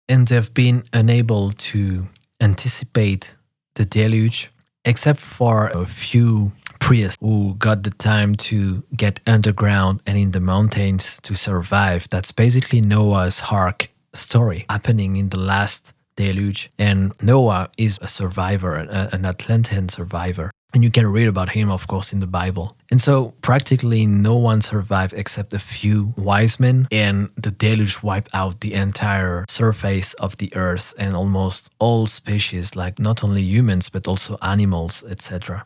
and 0.09 0.29
they've 0.29 0.55
been 0.55 0.85
unable 0.92 1.51
to 1.53 2.05
anticipate 2.40 3.35
the 3.75 3.85
deluge, 3.85 4.51
except 4.85 5.21
for 5.21 5.68
a 5.68 5.85
few 5.85 6.53
priests 6.78 7.18
who 7.20 7.54
got 7.58 7.82
the 7.82 7.90
time 7.90 8.34
to 8.34 8.82
get 8.96 9.20
underground 9.26 10.00
and 10.06 10.18
in 10.18 10.30
the 10.32 10.40
mountains 10.40 11.20
to 11.22 11.34
survive. 11.34 12.08
That's 12.10 12.32
basically 12.32 12.80
Noah's 12.80 13.42
Ark 13.50 13.90
story 14.14 14.64
happening 14.68 15.16
in 15.16 15.28
the 15.28 15.38
last 15.38 15.92
deluge. 16.16 16.70
And 16.78 17.12
Noah 17.22 17.70
is 17.78 17.98
a 18.02 18.08
survivor, 18.08 18.74
an 18.74 19.24
Atlantean 19.24 19.88
survivor. 19.88 20.50
And 20.74 20.84
you 20.84 20.90
can 20.90 21.06
read 21.06 21.28
about 21.28 21.48
him, 21.50 21.70
of 21.70 21.86
course, 21.86 22.12
in 22.12 22.20
the 22.20 22.26
Bible. 22.26 22.76
And 22.90 23.00
so, 23.00 23.32
practically, 23.40 24.04
no 24.04 24.36
one 24.36 24.60
survived 24.60 25.14
except 25.14 25.54
a 25.54 25.58
few 25.58 26.12
wise 26.18 26.60
men, 26.60 26.86
and 26.90 27.30
the 27.36 27.50
deluge 27.50 28.02
wiped 28.02 28.34
out 28.34 28.60
the 28.60 28.74
entire 28.74 29.46
surface 29.48 30.12
of 30.14 30.36
the 30.36 30.54
earth 30.54 30.92
and 30.98 31.16
almost 31.16 31.70
all 31.78 32.06
species, 32.06 32.76
like 32.76 32.98
not 32.98 33.24
only 33.24 33.40
humans, 33.40 33.88
but 33.88 34.06
also 34.06 34.36
animals, 34.42 35.02
etc. 35.08 35.64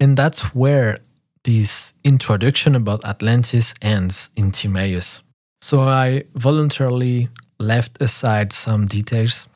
And 0.00 0.16
that's 0.16 0.54
where 0.54 0.98
this 1.44 1.92
introduction 2.04 2.74
about 2.74 3.04
Atlantis 3.04 3.74
ends 3.82 4.30
in 4.34 4.50
Timaeus. 4.50 5.22
So 5.60 5.82
I 5.82 6.24
voluntarily 6.34 7.28
left 7.58 8.00
aside 8.00 8.52
some 8.52 8.86
details 8.86 9.46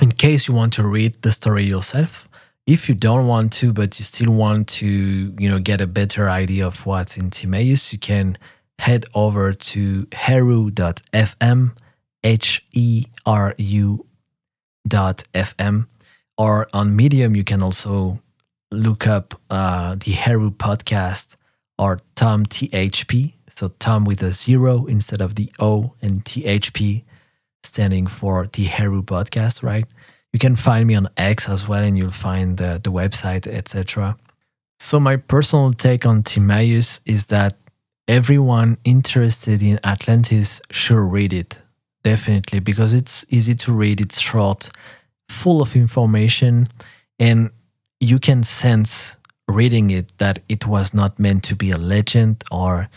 in 0.00 0.12
case 0.12 0.48
you 0.48 0.54
want 0.54 0.72
to 0.74 0.86
read 0.86 1.20
the 1.22 1.30
story 1.30 1.64
yourself. 1.64 2.26
If 2.66 2.88
you 2.88 2.94
don't 2.94 3.26
want 3.26 3.52
to, 3.54 3.72
but 3.72 3.98
you 3.98 4.04
still 4.04 4.32
want 4.32 4.68
to, 4.68 4.86
you 4.86 5.48
know, 5.48 5.58
get 5.58 5.80
a 5.80 5.86
better 5.86 6.30
idea 6.30 6.66
of 6.66 6.86
what's 6.86 7.16
in 7.16 7.30
Timaeus, 7.30 7.92
you 7.92 7.98
can 7.98 8.38
head 8.78 9.04
over 9.14 9.52
to 9.52 10.06
heru.fm, 10.12 11.72
H 12.24 12.66
E 12.72 13.04
R 13.26 13.54
U 13.58 14.06
dot 14.88 15.24
FM, 15.34 15.86
or 16.38 16.68
on 16.72 16.96
Medium, 16.96 17.34
you 17.36 17.44
can 17.44 17.62
also 17.62 18.20
look 18.70 19.06
up 19.06 19.40
uh, 19.50 19.96
the 19.96 20.12
Heru 20.12 20.50
podcast 20.50 21.36
or 21.78 22.00
Tom 22.14 22.46
THP. 22.46 23.34
So 23.48 23.68
Tom 23.78 24.04
with 24.04 24.22
a 24.22 24.32
zero 24.32 24.86
instead 24.86 25.20
of 25.20 25.34
the 25.34 25.52
O 25.58 25.94
and 26.00 26.24
THP 26.24 27.04
standing 27.62 28.06
for 28.06 28.48
the 28.52 28.64
Heru 28.64 29.02
podcast, 29.02 29.62
right? 29.62 29.86
You 30.32 30.38
can 30.38 30.56
find 30.56 30.86
me 30.86 30.94
on 30.94 31.08
X 31.16 31.48
as 31.48 31.66
well 31.66 31.82
and 31.82 31.98
you'll 31.98 32.10
find 32.10 32.56
the, 32.56 32.80
the 32.82 32.92
website, 32.92 33.46
etc. 33.46 34.16
So 34.78 35.00
my 35.00 35.16
personal 35.16 35.72
take 35.72 36.06
on 36.06 36.22
Timaeus 36.22 37.00
is 37.04 37.26
that 37.26 37.56
everyone 38.06 38.78
interested 38.84 39.62
in 39.62 39.80
Atlantis 39.84 40.60
should 40.70 40.98
read 40.98 41.32
it. 41.32 41.60
Definitely, 42.02 42.60
because 42.60 42.94
it's 42.94 43.26
easy 43.28 43.54
to 43.56 43.72
read, 43.72 44.00
it's 44.00 44.20
short, 44.20 44.70
full 45.28 45.60
of 45.60 45.76
information, 45.76 46.68
And 47.18 47.50
you 48.00 48.18
can 48.18 48.42
sense 48.42 49.16
reading 49.48 49.90
it 49.90 50.12
that 50.18 50.40
it 50.48 50.66
was 50.66 50.94
not 50.94 51.18
meant 51.18 51.44
to 51.44 51.54
be 51.54 51.70
a 51.70 51.76
legend 51.76 52.42
or 52.50 52.88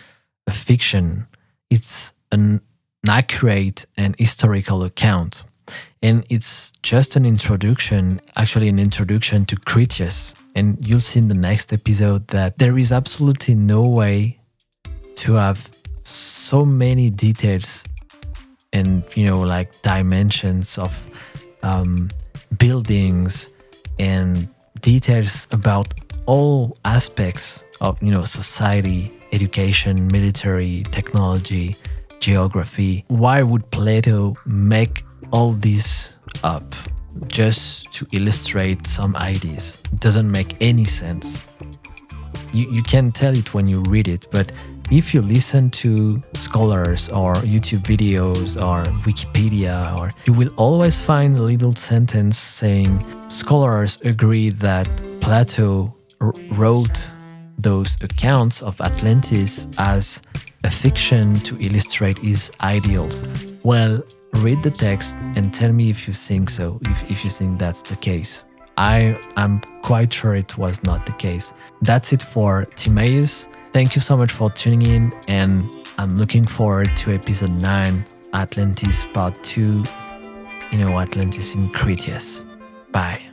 a 0.47 0.51
fiction. 0.51 1.27
It's 1.69 2.13
an 2.31 2.61
accurate 3.07 3.85
and 3.97 4.15
historical 4.17 4.83
account. 4.83 5.43
And 6.01 6.25
it's 6.29 6.71
just 6.81 7.15
an 7.15 7.25
introduction, 7.25 8.21
actually, 8.35 8.69
an 8.69 8.79
introduction 8.79 9.45
to 9.45 9.55
Critias. 9.55 10.35
And 10.55 10.77
you'll 10.85 10.99
see 10.99 11.19
in 11.19 11.27
the 11.27 11.35
next 11.35 11.73
episode 11.73 12.27
that 12.27 12.57
there 12.57 12.77
is 12.77 12.91
absolutely 12.91 13.55
no 13.55 13.83
way 13.83 14.39
to 15.15 15.33
have 15.33 15.69
so 16.03 16.65
many 16.65 17.09
details 17.09 17.83
and, 18.73 19.03
you 19.15 19.25
know, 19.25 19.41
like 19.41 19.81
dimensions 19.81 20.77
of 20.77 21.07
um, 21.61 22.09
buildings 22.57 23.53
and 23.99 24.49
details 24.81 25.47
about 25.51 25.93
all 26.25 26.77
aspects 26.85 27.63
of, 27.81 28.01
you 28.01 28.11
know, 28.11 28.23
society, 28.23 29.11
education, 29.31 30.07
military, 30.07 30.83
technology, 30.91 31.75
geography. 32.19 33.03
Why 33.07 33.41
would 33.41 33.69
Plato 33.71 34.35
make 34.45 35.03
all 35.31 35.51
this 35.51 36.15
up 36.43 36.75
just 37.27 37.91
to 37.93 38.07
illustrate 38.13 38.87
some 38.87 39.15
ideas? 39.15 39.77
It 39.91 39.99
doesn't 39.99 40.31
make 40.31 40.55
any 40.61 40.85
sense. 40.85 41.45
You, 42.53 42.71
you 42.71 42.83
can 42.83 43.11
tell 43.11 43.35
it 43.35 43.53
when 43.53 43.67
you 43.67 43.81
read 43.81 44.07
it, 44.07 44.27
but 44.31 44.51
if 44.93 45.11
you 45.11 45.21
listen 45.23 45.71
to 45.71 46.21
scholars 46.35 47.09
or 47.09 47.33
YouTube 47.33 47.79
videos 47.79 48.61
or 48.61 48.83
Wikipedia, 49.01 49.99
or 49.99 50.09
you 50.25 50.33
will 50.33 50.53
always 50.55 51.01
find 51.01 51.35
a 51.35 51.41
little 51.41 51.73
sentence 51.73 52.37
saying 52.37 53.03
scholars 53.27 53.99
agree 54.03 54.51
that 54.51 54.87
Plato 55.19 55.95
wrote 56.51 57.11
those 57.57 57.99
accounts 58.03 58.61
of 58.61 58.79
Atlantis 58.81 59.67
as 59.79 60.21
a 60.63 60.69
fiction 60.69 61.33
to 61.39 61.57
illustrate 61.59 62.19
his 62.19 62.51
ideals. 62.61 63.25
Well, 63.63 64.03
read 64.35 64.61
the 64.61 64.71
text 64.71 65.17
and 65.35 65.51
tell 65.51 65.71
me 65.71 65.89
if 65.89 66.07
you 66.07 66.13
think 66.13 66.51
so, 66.51 66.79
if, 66.83 67.11
if 67.11 67.25
you 67.25 67.31
think 67.31 67.57
that's 67.57 67.81
the 67.81 67.95
case. 67.95 68.45
I 68.77 69.19
am 69.37 69.61
quite 69.81 70.13
sure 70.13 70.35
it 70.35 70.57
was 70.57 70.83
not 70.83 71.05
the 71.05 71.11
case. 71.13 71.53
That's 71.81 72.13
it 72.13 72.21
for 72.21 72.65
Timaeus. 72.75 73.47
Thank 73.73 73.95
you 73.95 74.01
so 74.01 74.15
much 74.15 74.31
for 74.31 74.51
tuning 74.51 74.83
in, 74.83 75.11
and 75.27 75.67
I'm 75.97 76.15
looking 76.15 76.45
forward 76.45 76.95
to 76.97 77.11
episode 77.11 77.49
9 77.49 78.05
Atlantis 78.33 79.05
Part 79.05 79.43
2. 79.43 79.83
You 80.71 80.77
know, 80.77 80.99
Atlantis 80.99 81.55
in 81.55 81.69
Critias. 81.69 82.43
Bye. 82.91 83.32